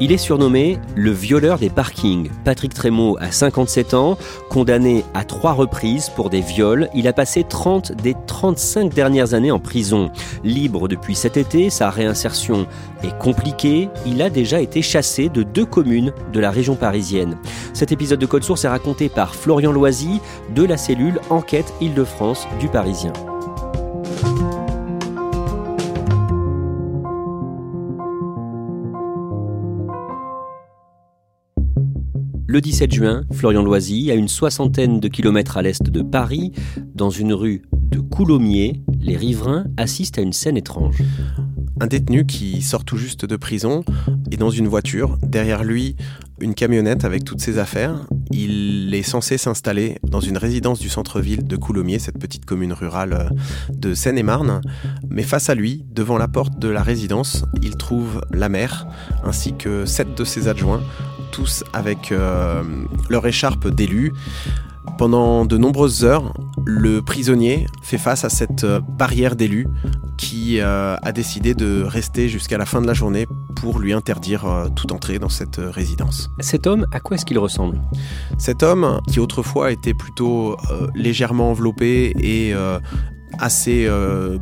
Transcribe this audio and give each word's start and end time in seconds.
Il 0.00 0.12
est 0.12 0.18
surnommé 0.18 0.78
le 0.94 1.10
violeur 1.10 1.58
des 1.58 1.70
parkings. 1.70 2.30
Patrick 2.44 2.72
Trémaud 2.72 3.16
a 3.20 3.32
57 3.32 3.94
ans, 3.94 4.16
condamné 4.48 5.04
à 5.12 5.24
trois 5.24 5.52
reprises 5.52 6.08
pour 6.10 6.30
des 6.30 6.40
viols. 6.40 6.88
Il 6.94 7.08
a 7.08 7.12
passé 7.12 7.44
30 7.48 7.92
des 7.92 8.14
35 8.28 8.94
dernières 8.94 9.34
années 9.34 9.50
en 9.50 9.58
prison. 9.58 10.12
Libre 10.44 10.86
depuis 10.86 11.16
cet 11.16 11.36
été, 11.36 11.68
sa 11.68 11.90
réinsertion 11.90 12.68
est 13.02 13.18
compliquée. 13.18 13.88
Il 14.06 14.22
a 14.22 14.30
déjà 14.30 14.60
été 14.60 14.82
chassé 14.82 15.28
de 15.28 15.42
deux 15.42 15.66
communes 15.66 16.12
de 16.32 16.38
la 16.38 16.52
région 16.52 16.76
parisienne. 16.76 17.36
Cet 17.72 17.90
épisode 17.90 18.20
de 18.20 18.26
Code 18.26 18.44
Source 18.44 18.64
est 18.64 18.68
raconté 18.68 19.08
par 19.08 19.34
Florian 19.34 19.72
Loisy 19.72 20.20
de 20.54 20.62
la 20.62 20.76
cellule 20.76 21.18
Enquête 21.28 21.74
Île-de-France 21.80 22.46
du 22.60 22.68
Parisien. 22.68 23.12
Le 32.58 32.62
17 32.62 32.92
juin, 32.92 33.22
Florian 33.32 33.62
Loisy, 33.62 34.10
à 34.10 34.16
une 34.16 34.26
soixantaine 34.26 34.98
de 34.98 35.06
kilomètres 35.06 35.56
à 35.58 35.62
l'est 35.62 35.80
de 35.80 36.02
Paris, 36.02 36.50
dans 36.92 37.08
une 37.08 37.32
rue 37.32 37.62
de 37.72 38.00
Coulommiers, 38.00 38.82
les 39.00 39.16
riverains 39.16 39.66
assistent 39.76 40.18
à 40.18 40.22
une 40.22 40.32
scène 40.32 40.56
étrange. 40.56 41.00
Un 41.80 41.86
détenu 41.86 42.26
qui 42.26 42.60
sort 42.62 42.84
tout 42.84 42.96
juste 42.96 43.24
de 43.24 43.36
prison 43.36 43.84
est 44.32 44.38
dans 44.38 44.50
une 44.50 44.66
voiture. 44.66 45.18
Derrière 45.22 45.62
lui, 45.62 45.94
une 46.40 46.54
camionnette 46.54 47.04
avec 47.04 47.22
toutes 47.22 47.40
ses 47.40 47.58
affaires. 47.58 48.08
Il 48.32 48.92
est 48.92 49.04
censé 49.04 49.38
s'installer 49.38 49.98
dans 50.02 50.20
une 50.20 50.36
résidence 50.36 50.80
du 50.80 50.88
centre-ville 50.88 51.46
de 51.46 51.54
Coulommiers, 51.54 52.00
cette 52.00 52.18
petite 52.18 52.44
commune 52.44 52.72
rurale 52.72 53.12
euh, 53.12 53.28
de 53.72 53.94
Seine-et-Marne. 53.94 54.62
Mais 55.08 55.22
face 55.22 55.48
à 55.48 55.54
lui, 55.54 55.84
devant 55.92 56.18
la 56.18 56.26
porte 56.26 56.58
de 56.58 56.66
la 56.66 56.82
résidence, 56.82 57.44
il 57.62 57.76
trouve 57.76 58.20
la 58.32 58.48
mère 58.48 58.88
ainsi 59.22 59.54
que 59.56 59.86
sept 59.86 60.18
de 60.18 60.24
ses 60.24 60.48
adjoints 60.48 60.82
tous 61.30 61.64
avec 61.72 62.12
euh, 62.12 62.62
leur 63.08 63.26
écharpe 63.26 63.68
d'élu. 63.68 64.12
Pendant 64.96 65.44
de 65.44 65.56
nombreuses 65.58 66.04
heures, 66.04 66.32
le 66.64 67.02
prisonnier 67.02 67.66
fait 67.82 67.98
face 67.98 68.24
à 68.24 68.30
cette 68.30 68.64
euh, 68.64 68.80
barrière 68.80 69.36
d'élu 69.36 69.68
qui 70.16 70.60
euh, 70.60 70.96
a 71.00 71.12
décidé 71.12 71.54
de 71.54 71.82
rester 71.82 72.28
jusqu'à 72.28 72.58
la 72.58 72.66
fin 72.66 72.80
de 72.80 72.86
la 72.86 72.94
journée 72.94 73.26
pour 73.54 73.78
lui 73.78 73.92
interdire 73.92 74.68
toute 74.74 74.92
entrée 74.92 75.18
dans 75.18 75.28
cette 75.28 75.56
résidence. 75.56 76.30
Cet 76.40 76.66
homme, 76.66 76.86
à 76.92 77.00
quoi 77.00 77.16
est-ce 77.16 77.24
qu'il 77.24 77.38
ressemble? 77.38 77.80
Cet 78.38 78.62
homme, 78.62 79.00
qui 79.08 79.20
autrefois 79.20 79.72
était 79.72 79.94
plutôt 79.94 80.56
légèrement 80.94 81.50
enveloppé 81.50 82.12
et 82.20 82.54
assez 83.40 83.88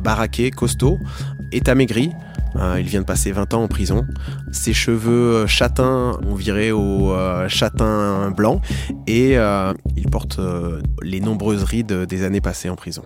baraqué, 0.03 0.51
costaud, 0.51 0.99
est 1.51 1.67
amaigri, 1.67 2.11
il 2.55 2.85
vient 2.85 3.01
de 3.01 3.05
passer 3.05 3.31
20 3.31 3.53
ans 3.53 3.63
en 3.63 3.67
prison. 3.67 4.05
Ses 4.51 4.73
cheveux 4.73 5.35
euh, 5.35 5.47
châtains 5.47 6.19
ont 6.25 6.35
viré 6.35 6.71
au 6.71 7.11
euh, 7.11 7.47
châtain 7.47 8.31
blanc 8.31 8.61
et 9.05 9.35
il 9.95 10.09
porte 10.11 10.39
les 11.01 11.19
nombreuses 11.19 11.63
rides 11.63 11.93
des 11.93 12.23
années 12.23 12.41
passées 12.41 12.69
en 12.69 12.75
prison. 12.75 13.03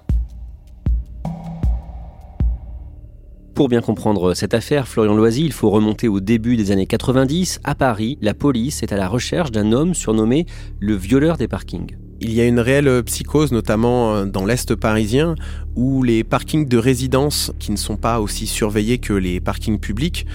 Pour 3.54 3.68
bien 3.68 3.82
comprendre 3.82 4.34
cette 4.34 4.54
affaire, 4.54 4.88
Florian 4.88 5.14
Loisy, 5.14 5.46
il 5.46 5.52
faut 5.52 5.70
remonter 5.70 6.08
au 6.08 6.20
début 6.20 6.58
des 6.58 6.72
années 6.72 6.88
90. 6.88 7.60
À 7.64 7.76
Paris, 7.76 8.18
la 8.22 8.34
police 8.34 8.82
est 8.82 8.94
à 8.94 8.98
la 8.98 9.08
recherche 9.08 9.52
d'un 9.52 9.72
homme 9.72 9.94
surnommé 9.94 10.46
le 10.80 10.96
violeur 10.96 11.38
des 11.38 11.48
parkings. 11.48 11.96
Il 12.24 12.34
y 12.34 12.40
a 12.40 12.46
une 12.46 12.60
réelle 12.60 13.02
psychose, 13.04 13.52
notamment 13.52 14.14
euh, 14.14 14.26
dans 14.26 14.46
l'Est 14.46 14.76
parisien, 14.76 15.34
où 15.76 16.04
les 16.04 16.24
parkings 16.24 16.68
de 16.68 16.78
résidence, 16.78 17.52
qui 17.58 17.72
ne 17.72 17.78
sont 17.78 17.98
pas 17.98 18.22
aussi 18.22 18.46
surveillés 18.46 19.00
que 19.00 19.14
les 19.14 19.40
parkings 19.40 19.80
publics, 19.80 20.28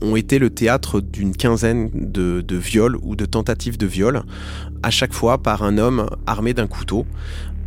ont 0.00 0.16
été 0.16 0.38
le 0.38 0.48
théâtre 0.48 1.02
d'une 1.02 1.36
quinzaine 1.36 1.90
de, 1.92 2.42
viols 2.56 2.96
ou 3.02 3.14
de 3.14 3.26
tentatives 3.26 3.76
de 3.76 3.86
viols, 3.86 4.22
à 4.82 4.90
chaque 4.90 5.12
fois 5.12 5.36
par 5.36 5.62
un 5.62 5.76
homme 5.76 6.08
armé 6.26 6.54
d'un 6.54 6.66
couteau. 6.66 7.04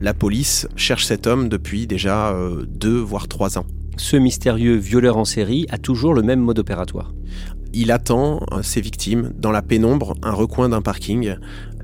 La 0.02 0.16
police 0.16 0.68
cherche 0.76 1.06
cet 1.06 1.28
homme 1.28 1.48
depuis 1.48 1.86
déjà 1.86 2.32
euh, 2.32 2.66
deux 2.68 2.98
voire 2.98 3.28
trois 3.28 3.60
ans. 3.60 3.66
Ce 3.96 4.18
mystérieux 4.18 4.76
violeur 4.76 5.18
en 5.18 5.26
série 5.26 5.68
a 5.70 5.78
toujours 5.78 6.16
le 6.16 6.24
même 6.24 6.40
mode 6.40 6.58
opératoire. 6.58 7.14
Il 7.74 7.92
attend 7.92 8.42
euh, 8.54 8.64
ses 8.64 8.82
victimes 8.82 9.34
dans 9.38 9.52
la 9.52 9.62
pénombre, 9.62 10.16
un 10.24 10.32
recoin 10.32 10.70
d'un 10.70 10.82
parking, 10.82 11.36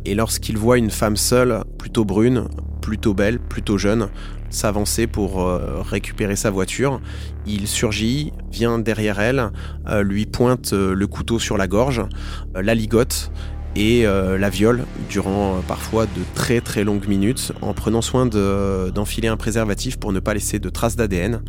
et 0.05 0.15
lorsqu'il 0.15 0.57
voit 0.57 0.77
une 0.77 0.91
femme 0.91 1.17
seule, 1.17 1.63
plutôt 1.77 2.05
brune, 2.05 2.47
plutôt 2.81 3.13
belle, 3.13 3.39
plutôt 3.39 3.77
jeune, 3.77 4.09
s'avancer 4.53 5.07
pour 5.07 5.41
euh, 5.41 5.81
récupérer 5.81 6.35
sa 6.35 6.51
voiture, 6.51 7.01
il 7.45 7.67
surgit, 7.67 8.33
vient 8.51 8.79
derrière 8.79 9.19
elle, 9.19 9.51
euh, 9.87 10.03
lui 10.03 10.25
pointe 10.25 10.73
euh, 10.73 10.93
le 10.93 11.07
couteau 11.07 11.39
sur 11.39 11.57
la 11.57 11.67
gorge, 11.67 12.03
la 12.55 12.75
ligote 12.75 13.31
et 13.75 14.03
la 14.03 14.51
viole 14.51 14.85
durant 15.09 15.59
parfois 15.67 16.05
de 16.05 16.21
très 16.35 16.61
très 16.61 16.83
longues 16.83 17.07
minutes 17.07 17.53
en 17.63 17.73
prenant 17.73 18.03
soin 18.03 18.27
d'enfiler 18.27 19.27
un 19.27 19.35
préservatif 19.35 19.97
pour 19.97 20.13
ne 20.13 20.19
pas 20.19 20.35
laisser 20.35 20.59
de 20.59 20.69
traces 20.69 20.95
d'ADN. 20.95 21.41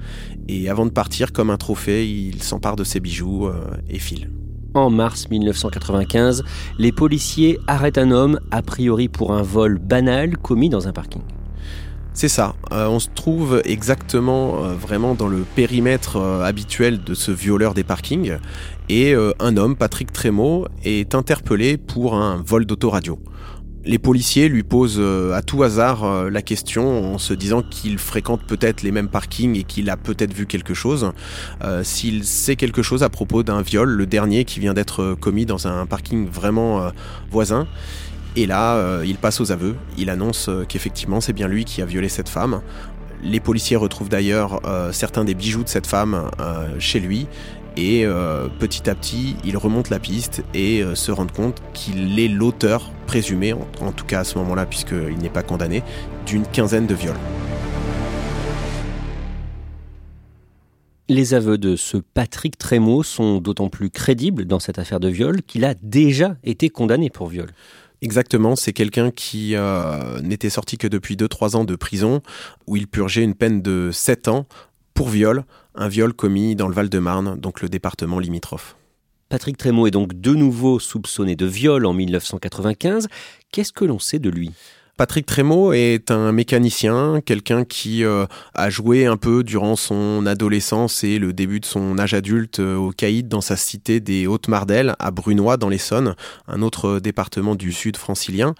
Et 0.48 0.70
avant 0.70 0.86
de 0.86 0.90
partir, 0.90 1.34
comme 1.34 1.50
un 1.50 1.58
trophée, 1.58 2.08
il 2.08 2.42
s'empare 2.42 2.76
de 2.76 2.84
ses 2.84 2.98
bijoux 2.98 3.50
et 3.90 3.98
file 3.98 4.30
en 4.74 4.90
mars 4.90 5.28
1995, 5.30 6.44
les 6.78 6.92
policiers 6.92 7.58
arrêtent 7.66 7.98
un 7.98 8.10
homme, 8.10 8.38
a 8.50 8.62
priori 8.62 9.08
pour 9.08 9.32
un 9.32 9.42
vol 9.42 9.78
banal 9.78 10.36
commis 10.36 10.68
dans 10.68 10.88
un 10.88 10.92
parking. 10.92 11.22
C'est 12.16 12.28
ça, 12.28 12.54
euh, 12.70 12.86
on 12.86 13.00
se 13.00 13.08
trouve 13.12 13.60
exactement 13.64 14.62
euh, 14.62 14.74
vraiment 14.74 15.16
dans 15.16 15.26
le 15.26 15.38
périmètre 15.56 16.16
euh, 16.16 16.44
habituel 16.44 17.02
de 17.02 17.12
ce 17.12 17.32
violeur 17.32 17.74
des 17.74 17.82
parkings 17.82 18.36
et 18.88 19.14
un 19.40 19.56
homme, 19.56 19.76
Patrick 19.76 20.12
Trémaud, 20.12 20.66
est 20.84 21.14
interpellé 21.14 21.78
pour 21.78 22.16
un 22.16 22.42
vol 22.44 22.66
d'autoradio. 22.66 23.18
Les 23.86 23.98
policiers 23.98 24.48
lui 24.48 24.62
posent 24.62 24.96
euh, 24.98 25.34
à 25.34 25.42
tout 25.42 25.62
hasard 25.62 26.04
euh, 26.04 26.30
la 26.30 26.40
question 26.40 27.14
en 27.14 27.18
se 27.18 27.34
disant 27.34 27.62
qu'il 27.62 27.98
fréquente 27.98 28.40
peut-être 28.46 28.82
les 28.82 28.90
mêmes 28.90 29.08
parkings 29.08 29.58
et 29.58 29.64
qu'il 29.64 29.90
a 29.90 29.98
peut-être 29.98 30.32
vu 30.32 30.46
quelque 30.46 30.72
chose. 30.72 31.12
Euh, 31.62 31.84
s'il 31.84 32.24
sait 32.24 32.56
quelque 32.56 32.82
chose 32.82 33.02
à 33.02 33.10
propos 33.10 33.42
d'un 33.42 33.60
viol, 33.60 33.90
le 33.90 34.06
dernier 34.06 34.46
qui 34.46 34.58
vient 34.58 34.72
d'être 34.72 35.14
commis 35.20 35.44
dans 35.44 35.66
un 35.66 35.84
parking 35.84 36.26
vraiment 36.26 36.90
voisin. 37.30 37.66
Et 38.36 38.46
là, 38.46 39.02
il 39.04 39.16
passe 39.16 39.40
aux 39.40 39.52
aveux. 39.52 39.76
Il 39.98 40.10
annonce 40.10 40.50
qu'effectivement, 40.68 41.20
c'est 41.20 41.32
bien 41.32 41.46
lui 41.46 41.64
qui 41.64 41.82
a 41.82 41.86
violé 41.86 42.08
cette 42.08 42.28
femme. 42.28 42.62
Les 43.22 43.40
policiers 43.40 43.76
retrouvent 43.76 44.08
d'ailleurs 44.08 44.60
certains 44.92 45.24
des 45.24 45.34
bijoux 45.34 45.62
de 45.62 45.68
cette 45.68 45.86
femme 45.86 46.30
chez 46.78 47.00
lui 47.00 47.26
et 47.76 48.04
euh, 48.04 48.48
petit 48.60 48.88
à 48.88 48.94
petit, 48.94 49.36
il 49.44 49.56
remonte 49.56 49.90
la 49.90 49.98
piste 49.98 50.44
et 50.54 50.82
euh, 50.82 50.94
se 50.94 51.10
rend 51.10 51.26
compte 51.26 51.60
qu'il 51.72 52.20
est 52.20 52.28
l'auteur 52.28 52.92
présumé, 53.06 53.52
en, 53.52 53.92
tout 53.92 54.04
cas 54.04 54.20
à 54.20 54.24
ce 54.24 54.38
moment-là, 54.38 54.64
puisqu'il 54.64 55.18
n'est 55.18 55.30
pas 55.30 55.42
condamné, 55.42 55.82
d'une 56.26 56.46
quinzaine 56.46 56.86
de 56.86 56.94
viols. 56.94 57.16
Les 61.08 61.34
aveux 61.34 61.58
de 61.58 61.76
ce 61.76 61.98
Patrick 61.98 62.56
Trémaud 62.56 63.02
sont 63.02 63.38
d'autant 63.38 63.68
plus 63.68 63.90
crédibles 63.90 64.46
dans 64.46 64.58
cette 64.58 64.78
affaire 64.78 65.00
de 65.00 65.08
viol 65.08 65.42
qu'il 65.42 65.64
a 65.64 65.74
déjà 65.74 66.36
été 66.44 66.70
condamné 66.70 67.10
pour 67.10 67.26
viol. 67.28 67.50
Exactement, 68.00 68.54
c'est 68.54 68.72
quelqu'un 68.72 69.10
qui 69.10 69.54
euh, 69.54 70.20
n'était 70.20 70.50
sorti 70.50 70.78
que 70.78 70.86
depuis 70.86 71.16
2-3 71.16 71.56
ans 71.56 71.64
de 71.64 71.74
prison, 71.74 72.22
où 72.66 72.76
il 72.76 72.86
purgeait 72.86 73.22
une 73.22 73.34
peine 73.34 73.62
de 73.62 73.90
7 73.92 74.28
ans 74.28 74.46
pour 74.94 75.08
viol, 75.08 75.44
un 75.74 75.88
viol 75.88 76.14
commis 76.14 76.54
dans 76.54 76.68
le 76.68 76.74
Val-de-Marne, 76.74 77.38
donc 77.38 77.60
le 77.60 77.68
département 77.68 78.20
limitrophe. 78.20 78.76
Patrick 79.28 79.56
Trémaud 79.56 79.88
est 79.88 79.90
donc 79.90 80.14
de 80.14 80.34
nouveau 80.34 80.78
soupçonné 80.78 81.34
de 81.34 81.46
viol 81.46 81.84
en 81.86 81.92
1995. 81.92 83.08
Qu'est-ce 83.50 83.72
que 83.72 83.84
l'on 83.84 83.98
sait 83.98 84.20
de 84.20 84.30
lui? 84.30 84.52
Patrick 84.96 85.26
Trémaud 85.26 85.72
est 85.72 86.12
un 86.12 86.30
mécanicien, 86.30 87.20
quelqu'un 87.26 87.64
qui 87.64 88.04
euh, 88.04 88.26
a 88.54 88.70
joué 88.70 89.06
un 89.06 89.16
peu 89.16 89.42
durant 89.42 89.74
son 89.74 90.24
adolescence 90.24 91.02
et 91.02 91.18
le 91.18 91.32
début 91.32 91.58
de 91.58 91.64
son 91.64 91.98
âge 91.98 92.14
adulte 92.14 92.60
euh, 92.60 92.76
au 92.76 92.90
caïd 92.90 93.26
dans 93.26 93.40
sa 93.40 93.56
cité 93.56 93.98
des 93.98 94.28
Hautes-Mardelles, 94.28 94.94
à 95.00 95.10
Brunois 95.10 95.56
dans 95.56 95.68
l'Essonne, 95.68 96.14
un 96.46 96.62
autre 96.62 97.00
département 97.00 97.56
du 97.56 97.72
sud 97.72 97.96
francilien. 97.96 98.54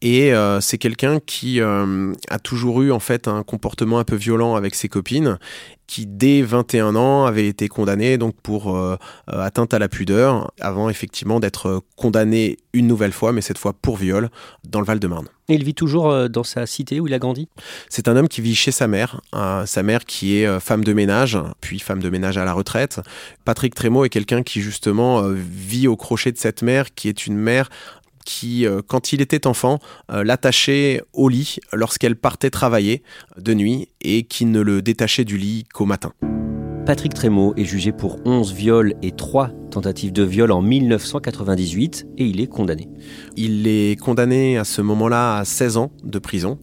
Et 0.00 0.32
euh, 0.32 0.58
c'est 0.62 0.78
quelqu'un 0.78 1.20
qui 1.20 1.60
a 1.60 2.38
toujours 2.42 2.80
eu 2.80 2.90
en 2.90 3.00
fait 3.00 3.28
un 3.28 3.42
comportement 3.42 3.98
un 3.98 4.04
peu 4.04 4.16
violent 4.16 4.54
avec 4.54 4.74
ses 4.74 4.88
copines 4.88 5.38
qui 5.86 6.06
dès 6.06 6.42
21 6.42 6.96
ans 6.96 7.24
avait 7.24 7.46
été 7.46 7.68
condamné 7.68 8.18
donc 8.18 8.34
pour 8.42 8.76
euh, 8.76 8.96
euh, 9.32 9.40
atteinte 9.40 9.74
à 9.74 9.78
la 9.78 9.88
pudeur 9.88 10.52
avant 10.60 10.88
effectivement 10.88 11.40
d'être 11.40 11.82
condamné 11.96 12.56
une 12.72 12.86
nouvelle 12.86 13.12
fois 13.12 13.32
mais 13.32 13.40
cette 13.40 13.58
fois 13.58 13.72
pour 13.72 13.96
viol 13.96 14.30
dans 14.64 14.80
le 14.80 14.86
Val-de-Marne. 14.86 15.28
Et 15.48 15.54
il 15.54 15.64
vit 15.64 15.74
toujours 15.74 16.10
euh, 16.10 16.28
dans 16.28 16.42
sa 16.42 16.66
cité 16.66 17.00
où 17.00 17.06
il 17.06 17.14
a 17.14 17.18
grandi? 17.18 17.48
C'est 17.88 18.08
un 18.08 18.16
homme 18.16 18.28
qui 18.28 18.40
vit 18.40 18.54
chez 18.54 18.70
sa 18.70 18.88
mère, 18.88 19.20
sa 19.66 19.82
mère 19.82 20.04
qui 20.04 20.36
est 20.36 20.60
femme 20.60 20.84
de 20.84 20.92
ménage, 20.92 21.38
puis 21.60 21.78
femme 21.78 22.00
de 22.00 22.08
ménage 22.08 22.38
à 22.38 22.44
la 22.44 22.52
retraite. 22.52 23.00
Patrick 23.44 23.74
Trémaud 23.74 24.04
est 24.04 24.10
quelqu'un 24.10 24.42
qui 24.42 24.62
justement 24.62 25.22
vit 25.30 25.86
au 25.86 25.96
crochet 25.96 26.32
de 26.32 26.38
cette 26.38 26.62
mère 26.62 26.94
qui 26.94 27.08
est 27.08 27.26
une 27.26 27.36
mère 27.36 27.68
qui, 28.24 28.66
euh, 28.66 28.80
quand 28.86 29.12
il 29.12 29.20
était 29.20 29.46
enfant, 29.46 29.78
euh, 30.10 30.24
l'attachait 30.24 31.02
au 31.12 31.28
lit 31.28 31.58
lorsqu'elle 31.72 32.16
partait 32.16 32.50
travailler 32.50 33.02
de 33.38 33.54
nuit 33.54 33.88
et 34.00 34.24
qui 34.24 34.46
ne 34.46 34.60
le 34.60 34.82
détachait 34.82 35.24
du 35.24 35.36
lit 35.36 35.64
qu'au 35.72 35.86
matin. 35.86 36.12
Patrick 36.86 37.14
Trémaud 37.14 37.54
est 37.56 37.64
jugé 37.64 37.92
pour 37.92 38.18
11 38.26 38.52
viols 38.52 38.94
et 39.00 39.12
3 39.12 39.48
tentatives 39.70 40.12
de 40.12 40.22
viol 40.22 40.52
en 40.52 40.60
1998 40.60 42.06
et 42.18 42.26
il 42.26 42.42
est 42.42 42.46
condamné. 42.46 42.90
Il 43.36 43.66
est 43.66 43.98
condamné 43.98 44.58
à 44.58 44.64
ce 44.64 44.82
moment-là 44.82 45.38
à 45.38 45.46
16 45.46 45.78
ans 45.78 45.92
de 46.02 46.18
prison 46.18 46.58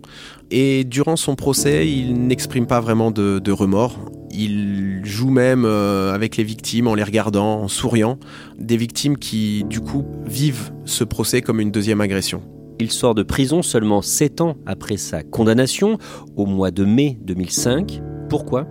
et 0.51 0.83
durant 0.83 1.15
son 1.15 1.35
procès, 1.35 1.89
il 1.89 2.27
n'exprime 2.27 2.67
pas 2.67 2.81
vraiment 2.81 3.09
de, 3.09 3.51
remords. 3.51 3.97
Il 4.33 5.01
joue 5.03 5.29
même 5.29 5.65
euh, 5.65 6.13
avec 6.13 6.37
les 6.37 6.43
victimes 6.43 6.87
en 6.87 6.95
les 6.95 7.03
regardant, 7.03 7.61
en 7.61 7.67
souriant. 7.67 8.17
Des 8.57 8.77
victimes 8.77 9.17
qui, 9.17 9.63
du 9.65 9.81
coup, 9.81 10.05
vivent 10.25 10.71
ce 10.85 11.03
procès 11.03 11.41
comme 11.41 11.59
une 11.59 11.71
deuxième 11.71 12.01
agression. 12.01 12.41
Il 12.79 12.91
sort 12.91 13.13
de 13.13 13.23
prison 13.23 13.61
seulement 13.61 14.01
7 14.01 14.41
ans 14.41 14.55
après 14.65 14.97
sa 14.97 15.21
condamnation, 15.23 15.97
au 16.35 16.45
mois 16.45 16.71
de 16.71 16.83
mai 16.83 17.19
2005. 17.21 18.01
Pourquoi? 18.29 18.67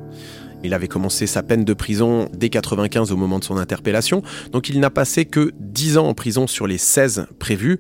Il 0.63 0.75
avait 0.75 0.89
commencé 0.89 1.27
sa 1.27 1.43
peine 1.43 1.65
de 1.65 1.73
prison 1.73 2.29
dès 2.35 2.51
95 2.51 3.13
au 3.13 3.17
moment 3.17 3.39
de 3.39 3.45
son 3.45 3.57
interpellation, 3.57 4.23
donc 4.53 4.69
il 4.69 4.79
n'a 4.81 4.91
passé 4.91 5.25
que 5.25 5.53
10 5.59 5.99
ans 5.99 6.09
en 6.09 6.15
prison 6.15 6.47
sur 6.47 6.67
les 6.67 6.77
16 6.77 7.29
prévus 7.39 7.79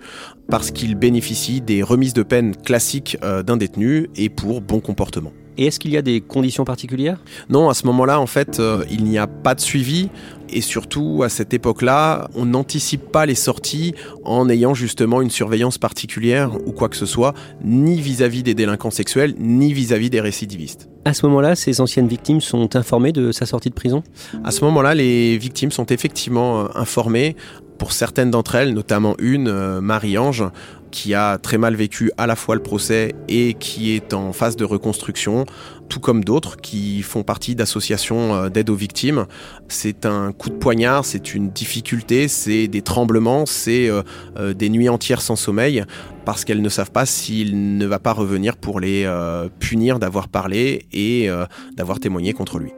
parce 0.48 0.70
qu'il 0.70 0.94
bénéficie 0.94 1.60
des 1.60 1.82
remises 1.82 2.14
de 2.14 2.22
peine 2.22 2.56
classiques 2.56 3.18
euh, 3.22 3.42
d'un 3.42 3.56
détenu 3.56 4.08
et 4.16 4.28
pour 4.28 4.62
bon 4.62 4.80
comportement. 4.80 5.32
Et 5.60 5.66
est-ce 5.66 5.78
qu'il 5.78 5.90
y 5.90 5.98
a 5.98 6.02
des 6.02 6.22
conditions 6.22 6.64
particulières? 6.64 7.18
Non, 7.50 7.68
à 7.68 7.74
ce 7.74 7.86
moment-là, 7.86 8.18
en 8.18 8.26
fait, 8.26 8.58
euh, 8.60 8.82
il 8.90 9.04
n'y 9.04 9.18
a 9.18 9.26
pas 9.26 9.54
de 9.54 9.60
suivi. 9.60 10.08
Et 10.48 10.62
surtout, 10.62 11.20
à 11.22 11.28
cette 11.28 11.52
époque-là, 11.52 12.30
on 12.34 12.46
n'anticipe 12.46 13.12
pas 13.12 13.26
les 13.26 13.34
sorties 13.34 13.94
en 14.24 14.48
ayant 14.48 14.72
justement 14.72 15.20
une 15.20 15.28
surveillance 15.28 15.76
particulière 15.76 16.50
ou 16.66 16.72
quoi 16.72 16.88
que 16.88 16.96
ce 16.96 17.04
soit, 17.04 17.34
ni 17.62 18.00
vis-à-vis 18.00 18.42
des 18.42 18.54
délinquants 18.54 18.90
sexuels, 18.90 19.34
ni 19.38 19.74
vis-à-vis 19.74 20.08
des 20.08 20.22
récidivistes. 20.22 20.88
À 21.04 21.12
ce 21.12 21.26
moment-là, 21.26 21.54
ces 21.54 21.82
anciennes 21.82 22.08
victimes 22.08 22.40
sont 22.40 22.74
informées 22.74 23.12
de 23.12 23.30
sa 23.30 23.44
sortie 23.44 23.68
de 23.68 23.74
prison? 23.74 24.02
À 24.42 24.52
ce 24.52 24.64
moment-là, 24.64 24.94
les 24.94 25.36
victimes 25.36 25.72
sont 25.72 25.86
effectivement 25.86 26.62
euh, 26.62 26.68
informées. 26.74 27.36
Pour 27.78 27.92
certaines 27.92 28.30
d'entre 28.30 28.56
elles, 28.56 28.74
notamment 28.74 29.14
une, 29.18 29.48
euh, 29.48 29.80
Marie-Ange, 29.80 30.44
qui 30.90 31.14
a 31.14 31.38
très 31.38 31.58
mal 31.58 31.74
vécu 31.74 32.10
à 32.18 32.26
la 32.26 32.36
fois 32.36 32.54
le 32.54 32.62
procès 32.62 33.14
et 33.28 33.54
qui 33.54 33.92
est 33.92 34.14
en 34.14 34.32
phase 34.32 34.56
de 34.56 34.64
reconstruction, 34.64 35.46
tout 35.88 36.00
comme 36.00 36.24
d'autres 36.24 36.56
qui 36.56 37.02
font 37.02 37.22
partie 37.22 37.54
d'associations 37.54 38.34
euh, 38.34 38.48
d'aide 38.48 38.70
aux 38.70 38.74
victimes. 38.74 39.26
C'est 39.68 40.06
un 40.06 40.32
coup 40.32 40.50
de 40.50 40.54
poignard, 40.54 41.04
c'est 41.04 41.34
une 41.34 41.50
difficulté, 41.50 42.28
c'est 42.28 42.68
des 42.68 42.82
tremblements, 42.82 43.46
c'est 43.46 43.88
euh, 43.88 44.02
euh, 44.36 44.54
des 44.54 44.68
nuits 44.68 44.88
entières 44.88 45.20
sans 45.20 45.36
sommeil, 45.36 45.84
parce 46.24 46.44
qu'elles 46.44 46.62
ne 46.62 46.68
savent 46.68 46.92
pas 46.92 47.06
s'il 47.06 47.76
ne 47.76 47.86
va 47.86 47.98
pas 47.98 48.12
revenir 48.12 48.56
pour 48.56 48.80
les 48.80 49.10
punir 49.58 49.98
d'avoir 49.98 50.28
parlé 50.28 50.86
et 50.92 51.28
d'avoir 51.76 51.98
témoigné 51.98 52.32
contre 52.34 52.58
lui. 52.58 52.72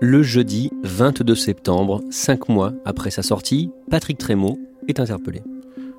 Le 0.00 0.22
jeudi 0.22 0.70
22 0.84 1.34
septembre, 1.34 2.02
cinq 2.10 2.48
mois 2.48 2.72
après 2.84 3.10
sa 3.10 3.22
sortie, 3.22 3.70
Patrick 3.90 4.18
Trémaud 4.18 4.58
est 4.88 5.00
interpellé. 5.00 5.42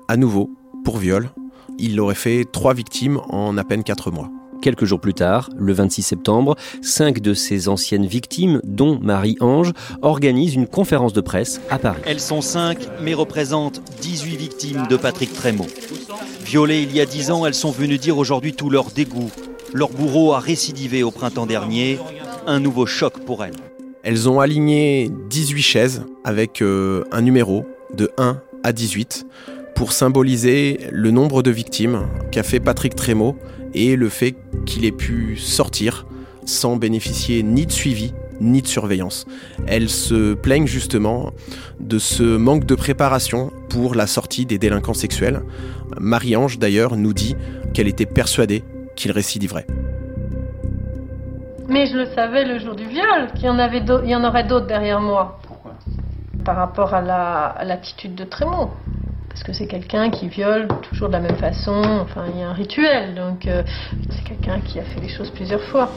À 0.08 0.16
nouveau, 0.16 0.50
pour 0.84 0.98
viol. 0.98 1.30
Il 1.78 1.98
aurait 2.00 2.14
fait 2.14 2.44
trois 2.50 2.74
victimes 2.74 3.20
en 3.28 3.56
à 3.56 3.64
peine 3.64 3.84
quatre 3.84 4.10
mois. 4.10 4.30
Quelques 4.60 4.84
jours 4.84 5.00
plus 5.00 5.14
tard, 5.14 5.48
le 5.56 5.72
26 5.72 6.02
septembre, 6.02 6.54
cinq 6.82 7.20
de 7.20 7.32
ces 7.32 7.68
anciennes 7.68 8.04
victimes, 8.04 8.60
dont 8.64 8.98
Marie-Ange, 9.00 9.72
organisent 10.02 10.54
une 10.54 10.66
conférence 10.66 11.14
de 11.14 11.22
presse 11.22 11.62
à 11.70 11.78
Paris. 11.78 12.02
Elles 12.04 12.20
sont 12.20 12.42
cinq, 12.42 12.86
mais 13.02 13.14
représentent 13.14 13.80
18 14.02 14.36
victimes 14.36 14.86
de 14.88 14.96
Patrick 14.96 15.32
Trémaud. 15.32 15.66
Violées 16.44 16.82
il 16.82 16.94
y 16.94 17.00
a 17.00 17.06
dix 17.06 17.30
ans, 17.30 17.46
elles 17.46 17.54
sont 17.54 17.70
venues 17.70 17.96
dire 17.96 18.18
aujourd'hui 18.18 18.52
tout 18.52 18.68
leur 18.68 18.90
dégoût. 18.90 19.30
Leur 19.72 19.88
bourreau 19.88 20.34
a 20.34 20.40
récidivé 20.40 21.02
au 21.02 21.10
printemps 21.10 21.46
dernier. 21.46 21.98
Un 22.46 22.60
nouveau 22.60 22.84
choc 22.84 23.24
pour 23.24 23.44
elles. 23.44 23.54
Elles 24.02 24.28
ont 24.28 24.40
aligné 24.40 25.10
18 25.30 25.62
chaises 25.62 26.04
avec 26.24 26.60
euh, 26.60 27.04
un 27.12 27.22
numéro 27.22 27.64
de 27.94 28.10
1 28.18 28.40
à 28.62 28.72
18 28.72 29.26
pour 29.80 29.92
symboliser 29.92 30.88
le 30.92 31.10
nombre 31.10 31.42
de 31.42 31.50
victimes 31.50 32.06
qu'a 32.30 32.42
fait 32.42 32.60
Patrick 32.60 32.94
Trémaud 32.94 33.38
et 33.72 33.96
le 33.96 34.10
fait 34.10 34.34
qu'il 34.66 34.84
ait 34.84 34.92
pu 34.92 35.38
sortir 35.38 36.04
sans 36.44 36.76
bénéficier 36.76 37.42
ni 37.42 37.64
de 37.64 37.72
suivi 37.72 38.12
ni 38.42 38.60
de 38.60 38.66
surveillance. 38.66 39.24
Elles 39.66 39.88
se 39.88 40.34
plaignent 40.34 40.66
justement 40.66 41.30
de 41.80 41.98
ce 41.98 42.36
manque 42.36 42.66
de 42.66 42.74
préparation 42.74 43.52
pour 43.70 43.94
la 43.94 44.06
sortie 44.06 44.44
des 44.44 44.58
délinquants 44.58 44.92
sexuels. 44.92 45.40
Marie-Ange 45.98 46.58
d'ailleurs 46.58 46.94
nous 46.94 47.14
dit 47.14 47.34
qu'elle 47.72 47.88
était 47.88 48.04
persuadée 48.04 48.62
qu'il 48.96 49.12
récidiverait. 49.12 49.66
Mais 51.70 51.86
je 51.86 51.96
le 51.96 52.04
savais 52.14 52.44
le 52.44 52.58
jour 52.58 52.74
du 52.74 52.84
viol, 52.84 53.30
qu'il 53.34 53.46
y 53.46 53.48
en, 53.48 53.58
avait 53.58 53.82
y 54.04 54.14
en 54.14 54.24
aurait 54.24 54.44
d'autres 54.44 54.66
derrière 54.66 55.00
moi. 55.00 55.40
Pourquoi? 55.46 55.72
Par 56.44 56.56
rapport 56.56 56.92
à 56.92 57.64
l'attitude 57.64 58.14
de 58.14 58.24
Trémaud 58.24 58.68
parce 59.40 59.58
que 59.58 59.64
c'est 59.64 59.70
quelqu'un 59.70 60.10
qui 60.10 60.28
viole 60.28 60.68
toujours 60.82 61.08
de 61.08 61.14
la 61.14 61.20
même 61.20 61.36
façon, 61.36 61.82
enfin 62.02 62.24
il 62.34 62.40
y 62.40 62.42
a 62.42 62.50
un 62.50 62.52
rituel, 62.52 63.14
donc 63.14 63.46
euh, 63.46 63.62
c'est 64.10 64.22
quelqu'un 64.22 64.60
qui 64.60 64.78
a 64.78 64.82
fait 64.82 65.00
les 65.00 65.08
choses 65.08 65.30
plusieurs 65.30 65.62
fois. 65.70 65.90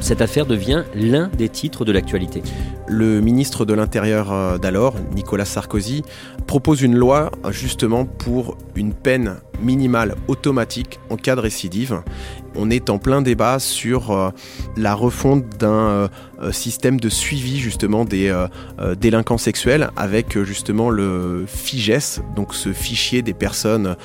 Cette 0.00 0.20
affaire 0.20 0.44
devient 0.44 0.84
l'un 0.94 1.28
des 1.28 1.48
titres 1.48 1.86
de 1.86 1.92
l'actualité. 1.92 2.42
Le 2.86 3.22
ministre 3.22 3.64
de 3.64 3.72
l'Intérieur 3.72 4.30
euh, 4.32 4.58
d'alors, 4.58 4.96
Nicolas 5.14 5.46
Sarkozy, 5.46 6.02
propose 6.46 6.82
une 6.82 6.94
loi 6.94 7.30
justement 7.48 8.04
pour 8.04 8.58
une 8.76 8.92
peine 8.92 9.36
minimale 9.60 10.14
automatique 10.28 11.00
en 11.10 11.16
cas 11.16 11.36
de 11.36 11.40
récidive. 11.40 12.02
On 12.54 12.70
est 12.70 12.90
en 12.90 12.98
plein 12.98 13.22
débat 13.22 13.58
sur 13.58 14.10
euh, 14.10 14.30
la 14.76 14.94
refonte 14.94 15.48
d'un 15.58 15.68
euh, 15.70 16.08
système 16.52 16.98
de 16.98 17.08
suivi 17.08 17.58
justement 17.58 18.04
des 18.04 18.34
délinquants 19.00 19.38
sexuels 19.38 19.90
avec 19.96 20.40
justement 20.42 20.90
le 20.90 21.44
FIGES, 21.46 22.22
donc 22.36 22.54
ce 22.54 22.72
fichier 22.72 23.22
des 23.22 23.34
personnes 23.34 23.96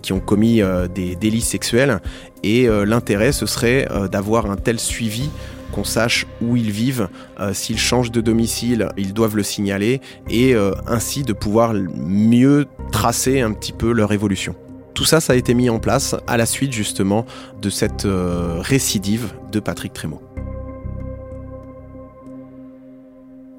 qui 0.00 0.12
ont 0.12 0.20
commis 0.20 0.62
des 0.94 1.14
délits 1.14 1.42
sexuels. 1.42 2.00
Et 2.42 2.66
l'intérêt, 2.86 3.32
ce 3.32 3.44
serait 3.44 3.86
d'avoir 4.10 4.50
un 4.50 4.56
tel 4.56 4.80
suivi 4.80 5.28
qu'on 5.74 5.84
sache 5.84 6.26
où 6.40 6.56
ils 6.56 6.70
vivent. 6.70 7.08
Euh, 7.40 7.52
s'ils 7.52 7.78
changent 7.78 8.12
de 8.12 8.20
domicile, 8.20 8.88
ils 8.96 9.12
doivent 9.12 9.36
le 9.36 9.42
signaler 9.42 10.00
et 10.30 10.54
euh, 10.54 10.72
ainsi 10.86 11.22
de 11.22 11.32
pouvoir 11.32 11.74
mieux 11.74 12.66
tracer 12.92 13.40
un 13.40 13.52
petit 13.52 13.72
peu 13.72 13.92
leur 13.92 14.12
évolution. 14.12 14.54
Tout 14.94 15.04
ça, 15.04 15.20
ça 15.20 15.32
a 15.32 15.36
été 15.36 15.54
mis 15.54 15.68
en 15.68 15.80
place 15.80 16.14
à 16.28 16.36
la 16.36 16.46
suite 16.46 16.72
justement 16.72 17.26
de 17.60 17.68
cette 17.68 18.04
euh, 18.04 18.60
récidive 18.60 19.32
de 19.50 19.58
Patrick 19.58 19.92
Trémaud. 19.92 20.22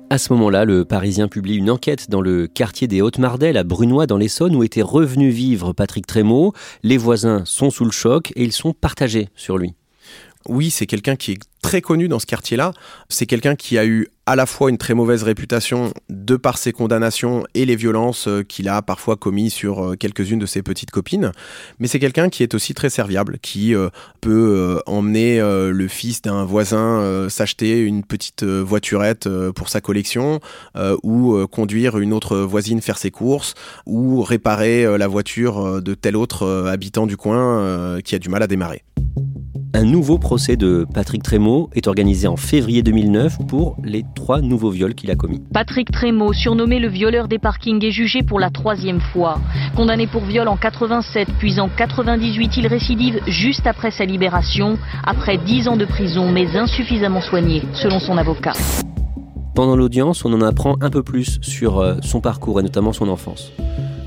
À 0.10 0.18
ce 0.18 0.32
moment-là, 0.32 0.64
le 0.64 0.86
Parisien 0.86 1.28
publie 1.28 1.56
une 1.58 1.70
enquête 1.70 2.10
dans 2.10 2.22
le 2.22 2.48
quartier 2.48 2.88
des 2.88 3.02
Hautes-Mardelles 3.02 3.58
à 3.58 3.64
Brunois 3.64 4.08
dans 4.08 4.18
l'Essonne 4.18 4.56
où 4.56 4.64
était 4.64 4.82
revenu 4.82 5.30
vivre 5.30 5.74
Patrick 5.74 6.08
Trémaud. 6.08 6.54
Les 6.84 6.98
voisins 6.98 7.44
sont 7.44 7.70
sous 7.70 7.84
le 7.84 7.92
choc 7.92 8.32
et 8.36 8.44
ils 8.44 8.54
sont 8.54 8.72
partagés 8.72 9.28
sur 9.36 9.58
lui. 9.58 9.74
Oui, 10.48 10.70
c'est 10.70 10.86
quelqu'un 10.86 11.16
qui 11.16 11.32
est 11.34 11.40
très 11.66 11.82
connu 11.82 12.08
dans 12.08 12.20
ce 12.20 12.26
quartier-là. 12.28 12.74
C'est 13.10 13.26
quelqu'un 13.26 13.56
qui 13.56 13.78
a 13.78 13.86
eu 13.86 14.08
à 14.28 14.36
la 14.36 14.46
fois 14.46 14.70
une 14.70 14.78
très 14.78 14.94
mauvaise 14.94 15.24
réputation 15.24 15.92
de 16.10 16.36
par 16.36 16.58
ses 16.58 16.72
condamnations 16.72 17.46
et 17.54 17.66
les 17.66 17.76
violences 17.76 18.28
euh, 18.28 18.44
qu'il 18.44 18.68
a 18.70 18.82
parfois 18.82 19.16
commis 19.16 19.50
sur 19.50 19.84
euh, 19.84 19.96
quelques-unes 19.96 20.40
de 20.40 20.46
ses 20.46 20.64
petites 20.64 20.90
copines, 20.90 21.32
mais 21.80 21.88
c'est 21.88 22.00
quelqu'un 22.00 22.30
qui 22.30 22.42
est 22.42 22.54
aussi 22.56 22.74
très 22.74 22.90
serviable, 22.90 23.38
qui 23.40 23.76
euh, 23.76 23.90
peut 24.22 24.82
emmener 24.86 25.40
le 25.40 25.88
fils 25.88 26.22
d'un 26.22 26.44
voisin 26.46 27.28
s'acheter 27.30 27.80
une 27.82 28.04
petite 28.04 28.44
voiturette 28.44 29.30
pour 29.54 29.70
sa 29.70 29.82
collection, 29.82 30.40
ou 31.04 31.46
conduire 31.48 31.98
une 31.98 32.14
autre 32.14 32.38
voisine 32.38 32.82
faire 32.82 32.98
ses 32.98 33.12
courses, 33.12 33.54
ou 33.86 34.22
réparer 34.24 34.98
la 34.98 35.08
voiture 35.08 35.82
de 35.82 35.94
tel 35.94 36.16
autre 36.16 36.68
habitant 36.68 37.06
du 37.06 37.18
coin 37.18 38.00
qui 38.04 38.16
a 38.16 38.20
du 38.20 38.30
mal 38.30 38.42
à 38.44 38.48
démarrer. 38.48 38.84
Un 39.76 39.84
nouveau 39.84 40.18
procès 40.18 40.56
de 40.56 40.88
Patrick 40.94 41.22
Trémaud 41.22 41.70
est 41.76 41.88
organisé 41.88 42.30
en 42.30 42.38
février 42.38 42.82
2009 42.82 43.40
pour 43.46 43.76
les 43.84 44.06
trois 44.16 44.40
nouveaux 44.40 44.70
viols 44.70 44.96
qu'il 44.96 45.12
a 45.12 45.16
commis. 45.16 45.42
Patrick 45.52 45.92
Trémaud, 45.92 46.32
surnommé 46.32 46.80
le 46.80 46.88
violeur 46.88 47.28
des 47.28 47.40
parkings, 47.40 47.84
est 47.84 47.92
jugé 47.92 48.24
pour 48.24 48.40
la 48.40 48.50
troisième 48.52 49.02
fois. 49.02 49.38
Condamné 49.76 50.08
pour 50.08 50.24
viol 50.24 50.48
en 50.48 50.56
87, 50.56 51.28
puis 51.40 51.60
en 51.60 51.68
98, 51.68 52.56
il 52.56 52.68
récidive 52.68 53.20
juste 53.28 53.68
après 53.68 53.92
sa 53.92 54.06
libération, 54.06 54.78
après 55.04 55.38
dix 55.38 55.68
ans 55.68 55.76
de 55.76 55.84
prison, 55.84 56.32
mais 56.32 56.56
insuffisamment 56.56 57.20
soigné, 57.20 57.62
selon 57.74 58.00
son 58.00 58.18
avocat. 58.18 58.54
Pendant 59.56 59.76
l'audience, 59.76 60.24
on 60.24 60.32
en 60.32 60.42
apprend 60.42 60.78
un 60.80 60.90
peu 60.90 61.04
plus 61.04 61.38
sur 61.42 61.80
euh, 61.80 61.96
son 62.02 62.22
parcours 62.22 62.62
et 62.62 62.64
notamment 62.64 62.94
son 62.94 63.10
enfance. 63.10 63.52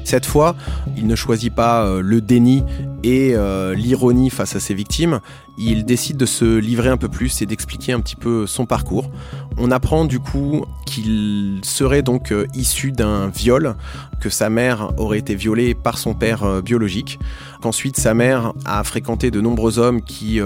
Cette 0.08 0.25
fois, 0.25 0.56
il 0.96 1.06
ne 1.06 1.14
choisit 1.14 1.54
pas 1.54 1.84
euh, 1.84 2.00
le 2.00 2.22
déni 2.22 2.64
et 3.02 3.34
euh, 3.34 3.74
l'ironie 3.74 4.30
face 4.30 4.56
à 4.56 4.60
ses 4.60 4.74
victimes, 4.74 5.20
il 5.56 5.84
décide 5.84 6.16
de 6.16 6.26
se 6.26 6.58
livrer 6.58 6.88
un 6.88 6.96
peu 6.96 7.08
plus 7.08 7.42
et 7.42 7.46
d'expliquer 7.46 7.92
un 7.92 8.00
petit 8.00 8.16
peu 8.16 8.46
son 8.46 8.66
parcours. 8.66 9.10
On 9.56 9.70
apprend 9.70 10.04
du 10.04 10.20
coup 10.20 10.64
qu'il 10.86 11.60
serait 11.62 12.02
donc 12.02 12.32
euh, 12.32 12.46
issu 12.54 12.92
d'un 12.92 13.28
viol, 13.28 13.76
que 14.20 14.30
sa 14.30 14.50
mère 14.50 14.92
aurait 14.98 15.18
été 15.18 15.34
violée 15.34 15.74
par 15.74 15.96
son 15.96 16.12
père 16.14 16.60
biologique, 16.60 17.20
qu'ensuite 17.62 17.96
sa 17.96 18.14
mère 18.14 18.52
a 18.64 18.82
fréquenté 18.82 19.30
de 19.30 19.40
nombreux 19.40 19.78
hommes 19.78 20.02
qui 20.02 20.40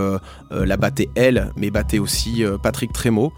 la 0.51 0.77
battaient 0.77 1.09
elle, 1.15 1.53
mais 1.57 1.71
battaient 1.71 1.99
aussi 1.99 2.45
Patrick 2.63 2.93
Trémaud. 2.93 3.33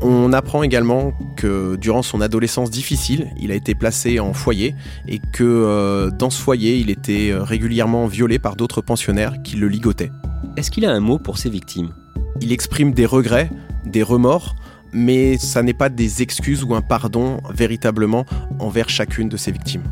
On 0.00 0.32
apprend 0.32 0.62
également 0.62 1.12
que 1.36 1.74
durant 1.74 2.02
son 2.02 2.20
adolescence 2.20 2.70
difficile, 2.70 3.32
il 3.40 3.50
a 3.50 3.56
été 3.56 3.74
placé 3.74 4.20
en 4.20 4.32
foyer 4.32 4.76
et 5.08 5.18
que 5.32 6.08
dans 6.16 6.30
ce 6.30 6.40
foyer, 6.40 6.78
il 6.78 6.88
était 6.88 7.32
régulièrement 7.34 8.06
violé 8.06 8.38
par 8.38 8.54
d'autres 8.60 8.82
pensionnaires 8.82 9.42
qui 9.42 9.56
le 9.56 9.68
ligotaient. 9.68 10.12
Est-ce 10.58 10.70
qu'il 10.70 10.84
a 10.84 10.92
un 10.92 11.00
mot 11.00 11.18
pour 11.18 11.38
ses 11.38 11.48
victimes? 11.48 11.94
Il 12.42 12.52
exprime 12.52 12.92
des 12.92 13.06
regrets, 13.06 13.50
des 13.86 14.02
remords, 14.02 14.54
mais 14.92 15.38
ça 15.38 15.62
n'est 15.62 15.72
pas 15.72 15.88
des 15.88 16.20
excuses 16.20 16.62
ou 16.62 16.74
un 16.74 16.82
pardon 16.82 17.40
véritablement 17.54 18.26
envers 18.58 18.90
chacune 18.90 19.30
de 19.30 19.38
ses 19.38 19.50
victimes. 19.50 19.84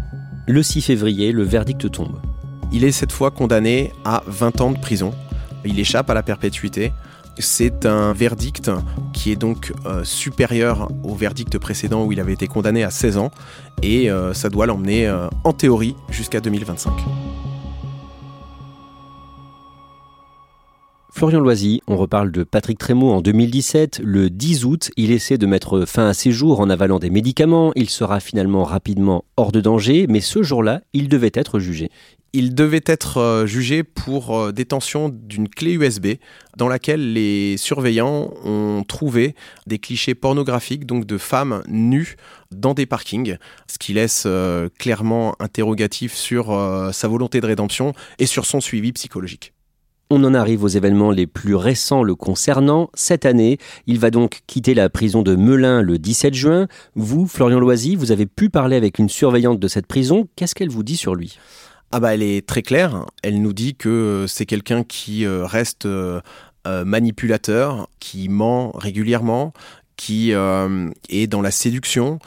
Le 0.47 0.63
6 0.63 0.83
février, 0.83 1.33
le 1.33 1.45
verdict 1.45 1.91
tombe. 1.91 2.21
Il 2.71 2.85
est 2.85 2.93
cette 2.93 3.11
fois 3.11 3.31
condamné 3.31 3.91
à 4.05 4.23
20 4.27 4.61
ans 4.61 4.71
de 4.71 4.79
prison. 4.79 5.15
Il 5.65 5.81
échappe 5.81 6.11
à 6.11 6.15
la 6.15 6.23
perpétuité. 6.23 6.93
C'est 7.39 7.87
un 7.87 8.13
verdict 8.13 8.71
qui 9.15 9.33
est 9.33 9.37
donc 9.37 9.73
euh, 9.87 10.05
supérieur 10.05 10.91
au 11.05 11.15
verdict 11.15 11.57
précédent 11.57 12.05
où 12.05 12.13
il 12.13 12.21
avait 12.21 12.35
été 12.35 12.49
condamné 12.49 12.85
à 12.85 12.91
16 12.91 13.17
ans 13.17 13.31
et 13.83 14.11
euh, 14.11 14.35
ça 14.35 14.51
doit 14.51 14.67
l'emmener 14.67 15.07
euh, 15.07 15.29
en 15.45 15.55
théorie 15.55 15.95
jusqu'à 16.11 16.41
2025. 16.41 16.93
Florian 21.11 21.41
Loisy, 21.41 21.81
on 21.89 21.97
reparle 21.97 22.31
de 22.31 22.45
Patrick 22.45 22.79
Trémaud 22.79 23.11
en 23.11 23.23
2017. 23.23 24.01
Le 24.05 24.29
10 24.29 24.65
août, 24.67 24.91
il 24.97 25.11
essaie 25.11 25.39
de 25.39 25.47
mettre 25.47 25.87
fin 25.87 26.07
à 26.07 26.15
ses 26.15 26.33
jours 26.33 26.61
en 26.61 26.69
avalant 26.69 26.99
des 26.99 27.11
médicaments. 27.11 27.73
Il 27.77 27.89
sera 27.89 28.21
finalement 28.21 28.63
rapidement 28.63 29.25
hors 29.37 29.51
de 29.51 29.61
danger, 29.61 30.07
mais 30.09 30.21
ce 30.21 30.43
jour-là, 30.43 30.83
il 30.93 31.09
devait 31.09 31.33
être 31.35 31.59
jugé. 31.59 31.91
Il 32.35 32.55
devait 32.55 32.85
être 32.85 33.17
euh, 33.17 33.47
jugé 33.47 33.83
pour 33.83 34.37
euh, 34.37 34.53
détention 34.53 35.09
d'une 35.09 35.49
clé 35.49 35.73
USB 35.73 36.19
dans 36.59 36.69
laquelle 36.69 37.15
les 37.15 37.57
surveillants 37.57 38.31
ont 38.45 38.85
trouvé 38.87 39.35
des 39.67 39.79
clichés 39.79 40.15
pornographiques, 40.15 40.85
donc 40.85 41.07
de 41.07 41.17
femmes 41.17 41.63
nues 41.69 42.17
dans 42.51 42.75
des 42.75 42.85
parkings, 42.85 43.39
ce 43.67 43.79
qui 43.79 43.95
laisse 43.95 44.25
euh, 44.27 44.69
clairement 44.79 45.35
interrogatif 45.41 46.15
sur 46.15 46.55
sa 46.93 47.09
volonté 47.09 47.41
de 47.41 47.47
rédemption 47.47 47.95
et 48.19 48.27
sur 48.27 48.45
son 48.45 48.61
suivi 48.61 48.93
psychologique. 48.93 49.55
On 50.11 50.25
en 50.25 50.33
arrive 50.33 50.65
aux 50.65 50.69
événements 50.69 51.11
les 51.11 51.27
plus 51.27 51.55
récents 51.55 52.03
le 52.03 52.15
concernant. 52.15 52.89
Cette 52.95 53.27
année, 53.27 53.59
il 53.87 53.99
va 53.99 54.11
donc 54.11 54.41
quitter 54.47 54.73
la 54.73 54.89
prison 54.89 55.21
de 55.21 55.37
Melun 55.37 55.83
le 55.83 55.99
17 55.99 56.33
juin. 56.33 56.67
Vous, 56.95 57.27
Florian 57.27 57.61
Loisy, 57.61 57.95
vous 57.95 58.11
avez 58.11 58.25
pu 58.25 58.49
parler 58.49 58.77
avec 58.77 58.99
une 58.99 59.11
surveillante 59.11 59.61
de 59.61 59.69
cette 59.69 59.87
prison. 59.87 60.27
Qu'est-ce 60.35 60.55
qu'elle 60.55 60.71
vous 60.71 60.83
dit 60.83 60.97
sur 60.97 61.15
lui? 61.15 61.39
Ah 61.93 62.01
bah 62.01 62.15
elle 62.15 62.23
est 62.23 62.47
très 62.47 62.63
claire, 62.63 63.07
elle 63.23 63.41
nous 63.41 63.53
dit 63.55 63.75
que 63.75 64.27
c'est 64.29 64.45
quelqu'un 64.45 64.83
qui 64.83 65.25
euh, 65.25 65.47
reste 65.47 65.87
euh, 65.87 66.21
euh, 66.67 66.85
manipulateur, 66.85 67.89
qui 67.99 68.29
ment 68.29 68.73
régulièrement, 68.73 69.53
qui 69.97 70.31
est 70.31 71.27
dans 71.27 71.43
la 71.43 71.51
séduction, 71.51 72.19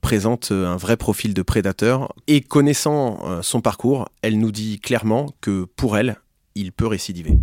présente 0.00 0.50
un 0.50 0.76
vrai 0.76 0.96
profil 0.96 1.34
de 1.34 1.42
prédateur. 1.42 2.12
Et 2.26 2.40
connaissant 2.40 3.42
son 3.42 3.60
parcours, 3.60 4.08
elle 4.22 4.38
nous 4.38 4.50
dit 4.50 4.80
clairement 4.80 5.26
que 5.42 5.66
pour 5.76 5.98
elle, 5.98 6.16
il 6.58 6.72
peut 6.72 6.86
récidiver. 6.86 7.38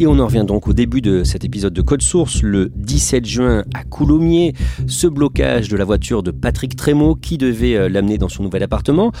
Et 0.00 0.06
on 0.06 0.18
en 0.18 0.26
revient 0.26 0.44
donc 0.46 0.66
au 0.66 0.72
début 0.72 1.02
de 1.02 1.24
cet 1.24 1.44
épisode 1.44 1.74
de 1.74 1.82
Code 1.82 2.02
Source, 2.02 2.42
le 2.42 2.70
17 2.74 3.26
juin 3.26 3.64
à 3.74 3.84
Coulommiers, 3.84 4.54
ce 4.86 5.06
blocage 5.06 5.68
de 5.68 5.76
la 5.76 5.84
voiture 5.84 6.22
de 6.22 6.30
Patrick 6.30 6.74
Trémaud 6.74 7.14
qui 7.14 7.36
devait 7.36 7.76
euh, 7.76 7.88
l'amener 7.88 8.16
dans 8.16 8.30
son 8.30 8.42
nouvel 8.42 8.62
appartement. 8.62 9.12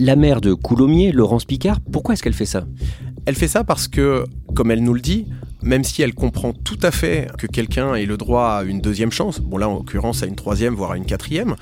La 0.00 0.16
mère 0.16 0.40
de 0.40 0.52
Coulommiers, 0.52 1.12
Laurence 1.12 1.44
Picard, 1.44 1.78
pourquoi 1.80 2.14
est-ce 2.14 2.22
qu'elle 2.22 2.34
fait 2.34 2.46
ça? 2.46 2.66
Elle 3.26 3.36
fait 3.36 3.48
ça 3.48 3.62
parce 3.64 3.86
que, 3.86 4.24
comme 4.54 4.70
elle 4.72 4.82
nous 4.82 4.94
le 4.94 5.00
dit, 5.00 5.26
même 5.62 5.84
si 5.84 6.02
elle 6.02 6.14
comprend 6.14 6.52
tout 6.52 6.78
à 6.82 6.90
fait 6.90 7.28
que 7.38 7.46
quelqu'un 7.46 7.94
ait 7.94 8.04
le 8.04 8.16
droit 8.16 8.58
à 8.58 8.64
une 8.64 8.80
deuxième 8.80 9.12
chance, 9.12 9.40
bon 9.40 9.56
là 9.56 9.68
en 9.68 9.74
l'occurrence 9.74 10.22
à 10.22 10.26
une 10.26 10.36
troisième, 10.36 10.74
voire 10.74 10.90
à 10.90 10.96
une 10.96 11.06
quatrième, 11.06 11.54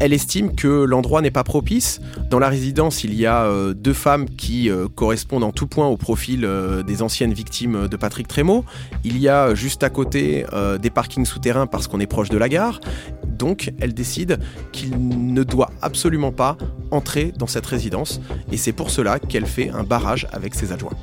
elle 0.00 0.12
estime 0.12 0.54
que 0.54 0.84
l'endroit 0.84 1.20
n'est 1.22 1.30
pas 1.30 1.44
propice. 1.44 2.00
Dans 2.30 2.38
la 2.38 2.48
résidence, 2.48 3.04
il 3.04 3.14
y 3.14 3.26
a 3.26 3.44
euh, 3.44 3.74
deux 3.74 3.92
femmes 3.92 4.28
qui 4.28 4.70
euh, 4.70 4.86
correspondent 4.88 5.44
en 5.44 5.52
tout 5.52 5.66
point 5.66 5.86
au 5.86 5.96
profil 5.96 6.44
euh, 6.44 6.82
des 6.82 7.02
anciennes 7.02 7.32
victimes 7.32 7.88
de 7.88 7.96
Patrick 7.96 8.28
Trémaud. 8.28 8.64
Il 9.04 9.18
y 9.18 9.28
a 9.28 9.54
juste 9.54 9.82
à 9.82 9.90
côté 9.90 10.44
des 10.80 10.90
parkings 10.90 11.24
souterrains 11.24 11.66
parce 11.66 11.88
qu'on 11.88 12.00
est 12.00 12.06
proche 12.06 12.28
de 12.28 12.38
la 12.38 12.48
gare. 12.48 12.80
Donc, 13.26 13.72
elle 13.80 13.94
décide 13.94 14.38
qu'il 14.72 14.94
ne 14.98 15.42
doit 15.42 15.70
absolument 15.82 16.32
pas 16.32 16.56
entrer 16.90 17.32
dans 17.36 17.46
cette 17.46 17.66
résidence. 17.66 18.20
Et 18.52 18.56
c'est 18.56 18.72
pour 18.72 18.90
cela 18.90 19.18
qu'elle 19.18 19.46
fait 19.46 19.70
un 19.70 19.84
barrage 19.84 20.26
avec 20.32 20.54
ses 20.54 20.72
adjoints. 20.72 20.96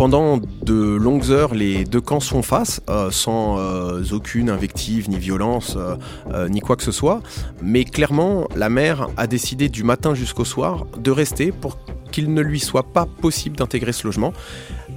Pendant 0.00 0.38
de 0.38 0.96
longues 0.96 1.30
heures, 1.30 1.52
les 1.52 1.84
deux 1.84 2.00
camps 2.00 2.20
sont 2.20 2.40
face, 2.40 2.80
euh, 2.88 3.10
sans 3.10 3.58
euh, 3.58 4.02
aucune 4.12 4.48
invective, 4.48 5.10
ni 5.10 5.18
violence, 5.18 5.76
euh, 5.76 6.48
ni 6.48 6.60
quoi 6.60 6.76
que 6.76 6.82
ce 6.82 6.90
soit. 6.90 7.20
Mais 7.60 7.84
clairement, 7.84 8.48
la 8.56 8.70
mère 8.70 9.10
a 9.18 9.26
décidé 9.26 9.68
du 9.68 9.84
matin 9.84 10.14
jusqu'au 10.14 10.46
soir 10.46 10.86
de 10.96 11.10
rester 11.10 11.52
pour 11.52 11.76
qu'il 12.12 12.32
ne 12.32 12.40
lui 12.40 12.60
soit 12.60 12.94
pas 12.94 13.04
possible 13.04 13.56
d'intégrer 13.56 13.92
ce 13.92 14.06
logement. 14.06 14.32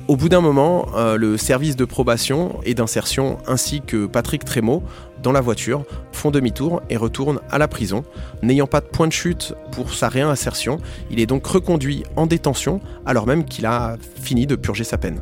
Au 0.07 0.17
bout 0.17 0.29
d'un 0.29 0.41
moment, 0.41 0.87
le 1.17 1.37
service 1.37 1.75
de 1.75 1.85
probation 1.85 2.59
et 2.65 2.73
d'insertion 2.73 3.37
ainsi 3.47 3.81
que 3.81 4.05
Patrick 4.05 4.43
Trémaud 4.43 4.83
dans 5.23 5.31
la 5.31 5.41
voiture, 5.41 5.85
font 6.11 6.29
demi-tour 6.29 6.83
et 6.89 6.97
retournent 6.97 7.39
à 7.49 7.57
la 7.57 7.67
prison. 7.67 8.03
N'ayant 8.43 8.67
pas 8.67 8.81
de 8.81 8.85
point 8.85 9.07
de 9.07 9.13
chute 9.13 9.55
pour 9.71 9.93
sa 9.93 10.09
réinsertion, 10.09 10.77
il 11.09 11.19
est 11.19 11.25
donc 11.25 11.47
reconduit 11.47 12.03
en 12.15 12.27
détention 12.27 12.81
alors 13.05 13.25
même 13.25 13.45
qu'il 13.45 13.65
a 13.65 13.97
fini 14.21 14.45
de 14.45 14.55
purger 14.55 14.83
sa 14.83 14.97
peine. 14.99 15.21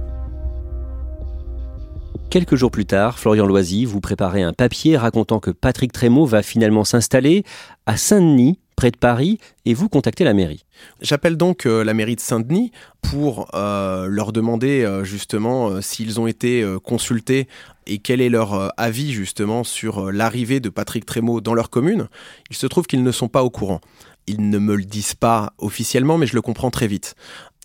Quelques 2.29 2.55
jours 2.55 2.71
plus 2.71 2.85
tard, 2.85 3.19
Florian 3.19 3.45
Loisy 3.45 3.85
vous 3.85 3.99
préparez 3.99 4.41
un 4.41 4.53
papier 4.53 4.97
racontant 4.97 5.39
que 5.39 5.51
Patrick 5.51 5.91
Trémaud 5.91 6.25
va 6.25 6.41
finalement 6.41 6.83
s'installer 6.83 7.43
à 7.85 7.97
Saint-Denis, 7.97 8.59
près 8.81 8.89
de 8.89 8.97
Paris, 8.97 9.37
et 9.65 9.75
vous 9.75 9.89
contactez 9.89 10.23
la 10.23 10.33
mairie. 10.33 10.65
J'appelle 11.01 11.37
donc 11.37 11.67
euh, 11.67 11.83
la 11.83 11.93
mairie 11.93 12.15
de 12.15 12.19
Saint-Denis 12.19 12.71
pour 13.03 13.47
euh, 13.53 14.07
leur 14.07 14.31
demander 14.31 14.81
euh, 14.81 15.03
justement 15.03 15.79
s'ils 15.83 16.19
ont 16.19 16.25
été 16.25 16.65
consultés 16.83 17.47
et 17.85 17.99
quel 17.99 18.21
est 18.21 18.29
leur 18.29 18.73
avis 18.77 19.11
justement 19.11 19.63
sur 19.63 20.11
l'arrivée 20.11 20.59
de 20.59 20.69
Patrick 20.69 21.05
Trémaud 21.05 21.41
dans 21.41 21.53
leur 21.53 21.69
commune. 21.69 22.07
Il 22.49 22.55
se 22.55 22.65
trouve 22.65 22.87
qu'ils 22.87 23.03
ne 23.03 23.11
sont 23.11 23.27
pas 23.27 23.43
au 23.43 23.51
courant. 23.51 23.81
Ils 24.25 24.49
ne 24.49 24.57
me 24.57 24.75
le 24.75 24.85
disent 24.85 25.13
pas 25.13 25.53
officiellement, 25.59 26.17
mais 26.17 26.25
je 26.25 26.33
le 26.33 26.41
comprends 26.41 26.71
très 26.71 26.87
vite. 26.87 27.13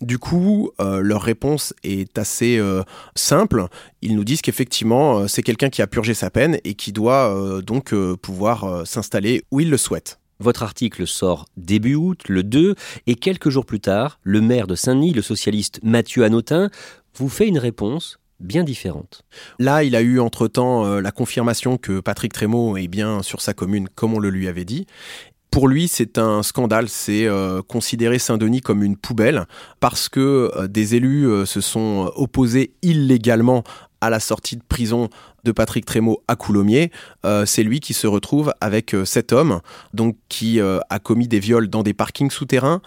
Du 0.01 0.19
coup, 0.19 0.69
leur 0.79 1.23
réponse 1.23 1.73
est 1.83 2.15
assez 2.19 2.61
simple. 3.15 3.65
Ils 4.03 4.15
nous 4.15 4.23
disent 4.23 4.41
qu'effectivement, 4.41 5.27
c'est 5.27 5.41
quelqu'un 5.41 5.69
qui 5.69 5.81
a 5.81 5.87
purgé 5.87 6.13
sa 6.13 6.29
peine 6.29 6.59
et 6.63 6.75
qui 6.75 6.91
doit 6.91 7.61
donc 7.65 7.95
pouvoir 8.21 8.85
s'installer 8.85 9.43
où 9.49 9.61
il 9.61 9.71
le 9.71 9.77
souhaite. 9.77 10.19
Votre 10.39 10.63
article 10.63 11.07
sort 11.07 11.45
début 11.57 11.95
août, 11.95 12.29
le 12.29 12.43
2, 12.43 12.75
et 13.07 13.15
quelques 13.15 13.49
jours 13.49 13.65
plus 13.65 13.79
tard, 13.79 14.19
le 14.23 14.41
maire 14.41 14.67
de 14.67 14.75
Saint-Denis, 14.75 15.13
le 15.13 15.21
socialiste 15.21 15.79
Mathieu 15.83 16.23
Anotin, 16.23 16.69
vous 17.15 17.29
fait 17.29 17.47
une 17.47 17.57
réponse 17.57 18.19
bien 18.39 18.63
différentes. 18.63 19.23
Là, 19.59 19.83
il 19.83 19.95
a 19.95 20.01
eu 20.01 20.19
entre-temps 20.19 20.85
euh, 20.85 21.01
la 21.01 21.11
confirmation 21.11 21.77
que 21.77 21.99
Patrick 21.99 22.33
Trémaud 22.33 22.77
est 22.77 22.87
bien 22.87 23.23
sur 23.23 23.41
sa 23.41 23.53
commune 23.53 23.89
comme 23.95 24.13
on 24.13 24.19
le 24.19 24.29
lui 24.29 24.47
avait 24.47 24.65
dit. 24.65 24.85
Pour 25.49 25.67
lui, 25.67 25.87
c'est 25.87 26.19
un 26.19 26.43
scandale, 26.43 26.87
c'est 26.87 27.25
euh, 27.25 27.63
considérer 27.63 28.19
Saint-Denis 28.19 28.61
comme 28.61 28.83
une 28.83 28.97
poubelle 28.97 29.47
parce 29.79 30.07
que 30.07 30.51
euh, 30.55 30.67
des 30.67 30.93
élus 30.93 31.47
se 31.47 31.61
sont 31.61 32.11
opposés 32.15 32.73
illégalement 32.83 33.63
à 34.01 34.09
la 34.09 34.19
sortie 34.19 34.55
de 34.55 34.63
prison 34.67 35.09
de 35.43 35.51
Patrick 35.51 35.85
Trémaud 35.85 36.23
à 36.27 36.35
Coulommiers, 36.35 36.91
c'est 37.45 37.63
lui 37.63 37.79
qui 37.79 37.93
se 37.93 38.07
retrouve 38.07 38.53
avec 38.61 38.95
cet 39.05 39.33
homme, 39.33 39.61
donc 39.93 40.17
qui 40.29 40.59
a 40.61 40.99
commis 40.99 41.27
des 41.27 41.39
viols 41.39 41.67
dans 41.67 41.83
des 41.83 41.93
parkings 41.93 42.31
souterrains 42.31 42.81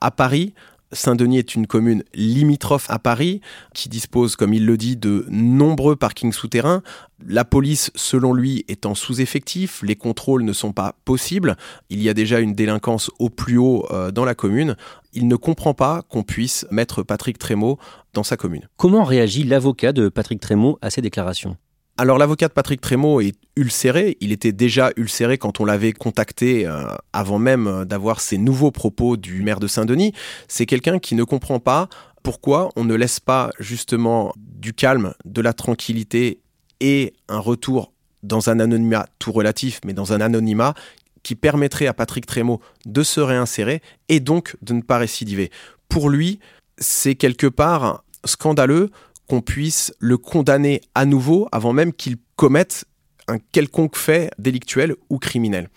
à 0.00 0.10
Paris, 0.10 0.54
Saint-Denis 0.96 1.38
est 1.38 1.54
une 1.54 1.66
commune 1.66 2.02
limitrophe 2.14 2.90
à 2.90 2.98
Paris, 2.98 3.40
qui 3.74 3.88
dispose, 3.88 4.36
comme 4.36 4.54
il 4.54 4.66
le 4.66 4.76
dit, 4.76 4.96
de 4.96 5.26
nombreux 5.28 5.96
parkings 5.96 6.32
souterrains. 6.32 6.82
La 7.26 7.44
police, 7.44 7.90
selon 7.94 8.32
lui, 8.32 8.64
est 8.68 8.86
en 8.86 8.94
sous-effectif, 8.94 9.82
les 9.82 9.96
contrôles 9.96 10.42
ne 10.42 10.52
sont 10.52 10.72
pas 10.72 10.94
possibles, 11.04 11.56
il 11.90 12.02
y 12.02 12.08
a 12.08 12.14
déjà 12.14 12.40
une 12.40 12.54
délinquance 12.54 13.10
au 13.18 13.30
plus 13.30 13.58
haut 13.58 13.86
euh, 13.90 14.10
dans 14.10 14.24
la 14.24 14.34
commune. 14.34 14.76
Il 15.12 15.28
ne 15.28 15.36
comprend 15.36 15.74
pas 15.74 16.02
qu'on 16.08 16.22
puisse 16.22 16.66
mettre 16.70 17.02
Patrick 17.02 17.38
Trémaud 17.38 17.78
dans 18.12 18.22
sa 18.22 18.36
commune. 18.36 18.68
Comment 18.76 19.04
réagit 19.04 19.44
l'avocat 19.44 19.92
de 19.92 20.08
Patrick 20.08 20.40
Trémaud 20.40 20.78
à 20.82 20.90
ces 20.90 21.00
déclarations? 21.00 21.56
Alors 21.98 22.18
l'avocat 22.18 22.48
de 22.48 22.52
Patrick 22.52 22.80
Trémaud 22.80 23.20
est 23.20 23.36
ulcéré, 23.56 24.18
il 24.20 24.32
était 24.32 24.52
déjà 24.52 24.90
ulcéré 24.96 25.38
quand 25.38 25.60
on 25.60 25.64
l'avait 25.64 25.92
contacté 25.92 26.66
euh, 26.66 26.84
avant 27.12 27.38
même 27.38 27.66
euh, 27.66 27.84
d'avoir 27.84 28.20
ces 28.20 28.36
nouveaux 28.36 28.70
propos 28.70 29.16
du 29.16 29.42
maire 29.42 29.60
de 29.60 29.66
Saint-Denis. 29.66 30.12
C'est 30.46 30.66
quelqu'un 30.66 30.98
qui 30.98 31.14
ne 31.14 31.24
comprend 31.24 31.58
pas 31.58 31.88
pourquoi 32.22 32.70
on 32.76 32.84
ne 32.84 32.94
laisse 32.94 33.20
pas 33.20 33.50
justement 33.58 34.32
du 34.36 34.74
calme, 34.74 35.14
de 35.24 35.40
la 35.40 35.52
tranquillité 35.52 36.40
et 36.80 37.14
un 37.28 37.38
retour 37.38 37.92
dans 38.22 38.50
un 38.50 38.60
anonymat 38.60 39.06
tout 39.18 39.32
relatif, 39.32 39.80
mais 39.84 39.92
dans 39.92 40.12
un 40.12 40.20
anonymat 40.20 40.74
qui 41.22 41.34
permettrait 41.34 41.86
à 41.86 41.94
Patrick 41.94 42.26
Trémaud 42.26 42.60
de 42.84 43.02
se 43.02 43.20
réinsérer 43.20 43.80
et 44.08 44.20
donc 44.20 44.56
de 44.60 44.74
ne 44.74 44.82
pas 44.82 44.98
récidiver. 44.98 45.50
Pour 45.88 46.10
lui, 46.10 46.40
c'est 46.78 47.14
quelque 47.14 47.46
part 47.46 48.04
scandaleux 48.24 48.90
qu'on 49.28 49.40
puisse 49.40 49.92
le 49.98 50.18
condamner 50.18 50.80
à 50.94 51.04
nouveau 51.04 51.48
avant 51.52 51.72
même 51.72 51.92
qu'il 51.92 52.16
commette 52.36 52.84
un 53.28 53.38
quelconque 53.38 53.96
fait 53.96 54.30
délictuel 54.38 54.94
ou 55.10 55.18
criminel. 55.18 55.68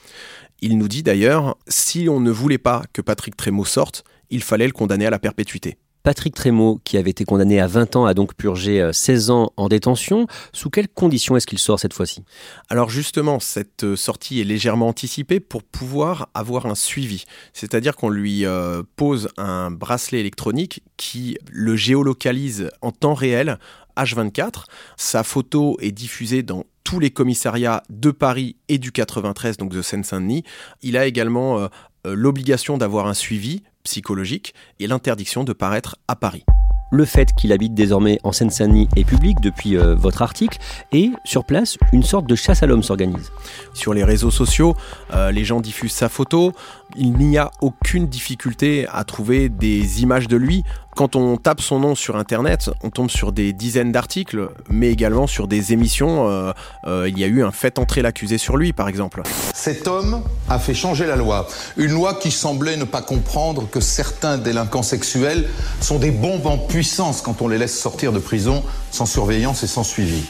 Il 0.61 0.77
nous 0.77 0.87
dit 0.87 1.03
d'ailleurs, 1.03 1.57
si 1.67 2.07
on 2.09 2.19
ne 2.19 2.31
voulait 2.31 2.57
pas 2.57 2.83
que 2.93 3.01
Patrick 3.01 3.35
Trémaud 3.35 3.65
sorte, 3.65 4.03
il 4.29 4.43
fallait 4.43 4.67
le 4.67 4.73
condamner 4.73 5.05
à 5.05 5.09
la 5.09 5.19
perpétuité. 5.19 5.77
Patrick 6.09 6.33
Trémaud, 6.33 6.81
qui 6.83 6.97
avait 6.97 7.11
été 7.11 7.23
condamné 7.23 7.59
à 7.59 7.67
20 7.67 7.95
ans, 7.95 8.07
a 8.07 8.15
donc 8.15 8.33
purgé 8.33 8.89
16 8.91 9.29
euh, 9.29 9.33
ans 9.33 9.53
en 9.57 9.67
détention. 9.67 10.25
Sous 10.53 10.71
quelles 10.71 10.87
conditions 10.87 11.37
est-ce 11.37 11.45
qu'il 11.45 11.59
sort 11.59 11.79
cette 11.79 11.93
fois-ci? 11.93 12.23
Alors 12.67 12.89
justement, 12.89 13.39
cette 13.39 13.83
euh, 13.83 13.95
sortie 13.95 14.41
est 14.41 14.43
légèrement 14.43 14.87
anticipée 14.87 15.39
pour 15.39 15.61
pouvoir 15.61 16.29
avoir 16.33 16.65
un 16.65 16.73
suivi. 16.73 17.25
C'est-à-dire 17.53 17.95
qu'on 17.95 18.09
lui 18.09 18.43
euh, 18.43 18.81
pose 18.95 19.29
un 19.37 19.69
bracelet 19.69 20.19
électronique 20.19 20.81
qui 20.97 21.37
le 21.51 21.75
géolocalise 21.75 22.71
en 22.81 22.91
temps 22.91 23.13
réel 23.13 23.59
H24. 23.95 24.63
Sa 24.97 25.21
photo 25.23 25.77
est 25.79 25.91
diffusée 25.91 26.41
dans 26.41 26.63
tous 26.83 26.99
les 26.99 27.11
commissariats 27.11 27.83
de 27.91 28.09
Paris 28.09 28.55
et 28.67 28.79
du 28.79 28.91
93, 28.91 29.57
donc 29.57 29.71
de 29.71 29.83
Seine-Saint-Denis. 29.83 30.43
Il 30.81 30.97
a 30.97 31.05
également 31.05 31.69
l'obligation 32.03 32.79
d'avoir 32.79 33.05
un 33.05 33.13
suivi 33.13 33.61
psychologique 33.89 34.53
et 34.79 34.87
l'interdiction 34.87 35.43
de 35.43 35.53
paraître 35.53 35.97
à 36.07 36.15
Paris. 36.15 36.45
Le 36.91 37.05
fait 37.05 37.33
qu'il 37.35 37.51
habite 37.51 37.75
désormais 37.75 38.17
en 38.23 38.31
Seine-Saint-Denis 38.31 38.89
est 38.95 39.03
public 39.03 39.39
depuis 39.41 39.77
euh, 39.77 39.93
votre 39.93 40.23
article 40.23 40.57
et 40.91 41.11
sur 41.23 41.45
place, 41.45 41.77
une 41.93 42.01
sorte 42.01 42.25
de 42.25 42.33
chasse 42.33 42.63
à 42.63 42.65
l'homme 42.65 42.81
s'organise. 42.81 43.31
Sur 43.75 43.93
les 43.93 44.03
réseaux 44.03 44.31
sociaux, 44.31 44.75
euh, 45.13 45.31
les 45.31 45.43
gens 45.43 45.61
diffusent 45.61 45.91
sa 45.91 46.09
photo. 46.09 46.51
Il 46.95 47.13
n'y 47.13 47.37
a 47.37 47.51
aucune 47.61 48.07
difficulté 48.07 48.87
à 48.89 49.03
trouver 49.03 49.49
des 49.49 50.01
images 50.01 50.27
de 50.27 50.37
lui. 50.37 50.63
Quand 50.95 51.15
on 51.15 51.37
tape 51.37 51.61
son 51.61 51.79
nom 51.79 51.95
sur 51.95 52.17
Internet, 52.17 52.69
on 52.83 52.89
tombe 52.89 53.09
sur 53.09 53.31
des 53.31 53.53
dizaines 53.53 53.91
d'articles, 53.91 54.49
mais 54.69 54.89
également 54.91 55.27
sur 55.27 55.47
des 55.47 55.71
émissions. 55.71 56.27
Euh, 56.27 57.07
il 57.07 57.17
y 57.17 57.23
a 57.23 57.27
eu 57.27 57.43
un 57.43 57.51
fait 57.51 57.79
entrer 57.79 58.01
l'accusé 58.01 58.37
sur 58.37 58.57
lui, 58.57 58.73
par 58.73 58.89
exemple. 58.89 59.21
Cet 59.53 59.87
homme 59.87 60.23
a 60.49 60.59
fait 60.59 60.73
changer 60.73 61.05
la 61.05 61.15
loi. 61.15 61.47
Une 61.77 61.91
loi 61.91 62.15
qui 62.15 62.31
semblait 62.31 62.77
ne 62.77 62.83
pas 62.83 63.01
comprendre 63.01 63.69
que 63.69 63.79
certains 63.79 64.37
délinquants 64.37 64.83
sexuels 64.83 65.47
sont 65.79 65.99
des 65.99 66.11
bombes 66.11 66.47
en 66.47 66.57
puissance 66.57 67.21
quand 67.21 67.41
on 67.41 67.47
les 67.47 67.57
laisse 67.57 67.79
sortir 67.79 68.11
de 68.11 68.19
prison 68.19 68.63
sans 68.91 69.05
surveillance 69.05 69.63
et 69.63 69.67
sans 69.67 69.83
suivi. 69.83 70.23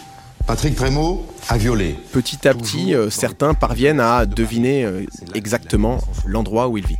Patrick 0.49 0.75
Trémaud 0.75 1.25
a 1.47 1.57
violé. 1.57 1.95
Petit 2.11 2.47
à 2.47 2.55
petit, 2.55 2.95
euh, 2.95 3.09
certains 3.11 3.53
parviennent 3.53 3.99
à 3.99 4.25
deviner 4.25 4.83
euh, 4.83 5.05
exactement 5.35 5.99
l'endroit 6.25 6.67
où 6.69 6.77
il 6.77 6.87
vit. 6.87 6.97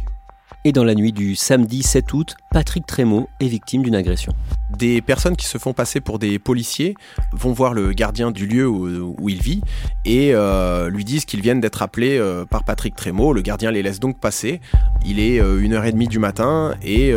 Et 0.69 0.71
dans 0.71 0.83
la 0.83 0.93
nuit 0.93 1.11
du 1.11 1.35
samedi 1.35 1.81
7 1.81 2.13
août, 2.13 2.35
Patrick 2.51 2.85
Trémaud 2.85 3.27
est 3.39 3.47
victime 3.47 3.81
d'une 3.81 3.95
agression. 3.95 4.33
Des 4.77 5.01
personnes 5.01 5.35
qui 5.35 5.47
se 5.47 5.57
font 5.57 5.73
passer 5.73 5.99
pour 5.99 6.19
des 6.19 6.37
policiers 6.37 6.93
vont 7.31 7.53
voir 7.53 7.73
le 7.73 7.91
gardien 7.91 8.29
du 8.29 8.45
lieu 8.45 8.67
où, 8.69 9.29
il 9.29 9.41
vit 9.41 9.61
et 10.05 10.35
euh, 10.35 10.91
lui 10.91 11.03
disent 11.03 11.25
qu'ils 11.25 11.41
viennent 11.41 11.59
d'être 11.59 11.81
appelés 11.81 12.19
euh, 12.19 12.45
par 12.45 12.63
Patrick 12.63 12.95
Trémaud. 12.95 13.33
Le 13.33 13.41
gardien 13.41 13.71
les 13.71 13.81
laisse 13.81 13.99
donc 13.99 14.19
passer. 14.19 14.61
Il 15.03 15.19
est 15.19 15.41
1h30 15.41 16.03
euh, 16.03 16.07
du 16.07 16.19
matin 16.19 16.75
et 16.83 17.15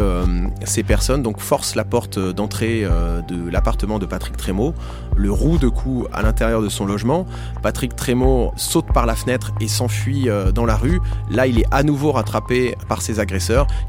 ces 0.65 0.83
personnes 0.83 1.23
donc 1.23 1.39
forcent 1.39 1.75
la 1.75 1.85
porte 1.85 2.19
d'entrée 2.19 2.87
de 3.29 3.51
l'appartement 3.51 3.99
de 3.99 4.07
Patrick 4.07 4.37
Trémaud, 4.39 4.73
le 5.15 5.31
roue 5.31 5.59
de 5.59 5.69
coups 5.69 6.09
à 6.15 6.23
l'intérieur 6.23 6.63
de 6.63 6.71
son 6.71 6.87
logement. 6.87 7.27
Patrick 7.63 7.95
Trémaud 7.97 8.53
saute 8.57 8.87
par 8.95 9.05
la 9.05 9.15
fenêtre 9.15 9.53
et 9.61 9.69
s'enfuit 9.69 10.29
dans 10.55 10.65
la 10.65 10.77
rue. 10.77 11.01
Là, 11.31 11.47
il 11.47 11.59
est 11.59 11.67
à 11.71 11.83
nouveau 11.83 12.13
rattrapé 12.13 12.77
par 12.89 13.03
ses 13.03 13.21
agresseurs 13.21 13.42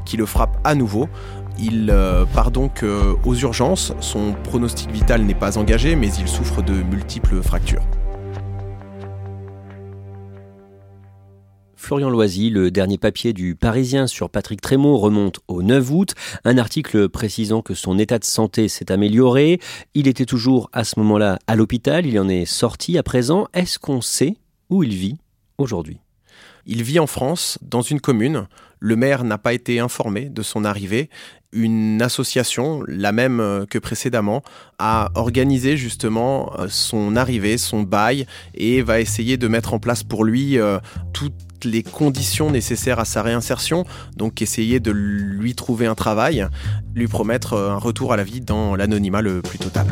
qui 0.04 0.16
le 0.16 0.26
frappent 0.26 0.58
à 0.64 0.74
nouveau. 0.74 1.08
Il 1.58 1.88
euh, 1.90 2.24
part 2.24 2.50
donc 2.50 2.82
euh, 2.82 3.14
aux 3.24 3.34
urgences, 3.34 3.92
son 4.00 4.32
pronostic 4.42 4.90
vital 4.90 5.22
n'est 5.22 5.34
pas 5.34 5.56
engagé, 5.56 5.94
mais 5.94 6.08
il 6.18 6.26
souffre 6.26 6.62
de 6.62 6.72
multiples 6.72 7.42
fractures. 7.42 7.84
Florian 11.76 12.08
Loisy, 12.08 12.48
le 12.48 12.70
dernier 12.70 12.96
papier 12.96 13.34
du 13.34 13.54
Parisien 13.54 14.06
sur 14.06 14.30
Patrick 14.30 14.62
Trémaud 14.62 14.96
remonte 14.96 15.40
au 15.48 15.62
9 15.62 15.90
août, 15.90 16.14
un 16.44 16.56
article 16.56 17.10
précisant 17.10 17.60
que 17.60 17.74
son 17.74 17.98
état 17.98 18.18
de 18.18 18.24
santé 18.24 18.68
s'est 18.68 18.90
amélioré, 18.90 19.60
il 19.92 20.08
était 20.08 20.24
toujours 20.24 20.70
à 20.72 20.82
ce 20.82 20.98
moment-là 21.00 21.38
à 21.46 21.56
l'hôpital, 21.56 22.06
il 22.06 22.18
en 22.18 22.28
est 22.28 22.46
sorti 22.46 22.96
à 22.96 23.02
présent, 23.02 23.48
est-ce 23.52 23.78
qu'on 23.78 24.00
sait 24.00 24.38
où 24.70 24.82
il 24.82 24.94
vit 24.94 25.18
aujourd'hui? 25.58 25.98
Il 26.66 26.82
vit 26.82 26.98
en 26.98 27.06
France, 27.06 27.58
dans 27.62 27.82
une 27.82 28.00
commune. 28.00 28.46
Le 28.80 28.96
maire 28.96 29.24
n'a 29.24 29.38
pas 29.38 29.52
été 29.52 29.80
informé 29.80 30.28
de 30.28 30.42
son 30.42 30.64
arrivée. 30.64 31.08
Une 31.52 32.02
association, 32.02 32.82
la 32.86 33.12
même 33.12 33.40
euh, 33.40 33.64
que 33.64 33.78
précédemment, 33.78 34.42
a 34.78 35.10
organisé 35.14 35.76
justement 35.76 36.52
euh, 36.58 36.66
son 36.68 37.16
arrivée, 37.16 37.58
son 37.58 37.82
bail, 37.82 38.26
et 38.54 38.82
va 38.82 39.00
essayer 39.00 39.36
de 39.36 39.48
mettre 39.48 39.72
en 39.72 39.78
place 39.78 40.02
pour 40.02 40.24
lui 40.24 40.58
euh, 40.58 40.78
toutes 41.12 41.64
les 41.64 41.82
conditions 41.82 42.50
nécessaires 42.50 42.98
à 42.98 43.04
sa 43.04 43.22
réinsertion, 43.22 43.86
donc 44.16 44.42
essayer 44.42 44.80
de 44.80 44.90
lui 44.90 45.54
trouver 45.54 45.86
un 45.86 45.94
travail, 45.94 46.46
lui 46.94 47.06
promettre 47.06 47.54
un 47.56 47.78
retour 47.78 48.12
à 48.12 48.16
la 48.16 48.24
vie 48.24 48.40
dans 48.40 48.76
l'anonymat 48.76 49.22
le 49.22 49.40
plus 49.40 49.58
total. 49.58 49.86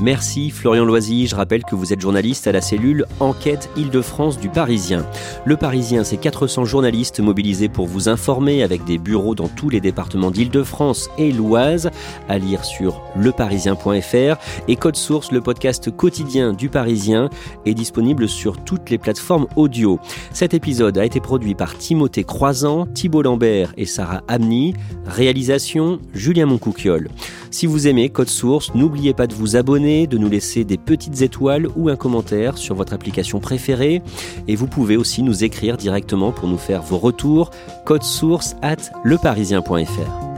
Merci 0.00 0.50
Florian 0.50 0.84
Loisy, 0.84 1.26
je 1.26 1.34
rappelle 1.34 1.64
que 1.64 1.74
vous 1.74 1.92
êtes 1.92 2.00
journaliste 2.00 2.46
à 2.46 2.52
la 2.52 2.60
cellule 2.60 3.04
Enquête 3.18 3.68
Île-de-France 3.76 4.38
du 4.38 4.48
Parisien. 4.48 5.04
Le 5.44 5.56
Parisien, 5.56 6.04
c'est 6.04 6.18
400 6.18 6.64
journalistes 6.66 7.18
mobilisés 7.18 7.68
pour 7.68 7.88
vous 7.88 8.08
informer 8.08 8.62
avec 8.62 8.84
des 8.84 8.96
bureaux 8.96 9.34
dans 9.34 9.48
tous 9.48 9.70
les 9.70 9.80
départements 9.80 10.30
d'Île-de-France 10.30 11.10
et 11.18 11.32
l'Oise, 11.32 11.90
à 12.28 12.38
lire 12.38 12.64
sur 12.64 13.02
leparisien.fr 13.16 14.36
et 14.68 14.76
Code 14.76 14.94
Source, 14.94 15.32
le 15.32 15.40
podcast 15.40 15.90
quotidien 15.90 16.52
du 16.52 16.68
Parisien, 16.68 17.28
est 17.66 17.74
disponible 17.74 18.28
sur 18.28 18.56
toutes 18.62 18.90
les 18.90 18.98
plateformes 18.98 19.48
audio. 19.56 19.98
Cet 20.32 20.54
épisode 20.54 20.96
a 20.96 21.04
été 21.04 21.18
produit 21.18 21.56
par 21.56 21.76
Timothée 21.76 22.22
Croisant, 22.22 22.86
Thibault 22.86 23.22
Lambert 23.22 23.72
et 23.76 23.86
Sarah 23.86 24.22
Amni, 24.28 24.74
réalisation 25.06 25.98
Julien 26.14 26.46
Moncouquiole. 26.46 27.08
Si 27.50 27.66
vous 27.66 27.88
aimez 27.88 28.10
Code 28.10 28.28
Source, 28.28 28.74
n'oubliez 28.74 29.14
pas 29.14 29.26
de 29.26 29.34
vous 29.34 29.56
abonner, 29.56 30.06
de 30.06 30.18
nous 30.18 30.28
laisser 30.28 30.64
des 30.64 30.78
petites 30.78 31.22
étoiles 31.22 31.68
ou 31.76 31.88
un 31.88 31.96
commentaire 31.96 32.58
sur 32.58 32.74
votre 32.74 32.92
application 32.92 33.40
préférée. 33.40 34.02
Et 34.46 34.56
vous 34.56 34.66
pouvez 34.66 34.96
aussi 34.96 35.22
nous 35.22 35.44
écrire 35.44 35.76
directement 35.76 36.32
pour 36.32 36.48
nous 36.48 36.58
faire 36.58 36.82
vos 36.82 36.98
retours. 36.98 37.50
Code 37.84 38.02
source 38.02 38.56
at 38.62 38.76
leparisien.fr. 39.04 40.37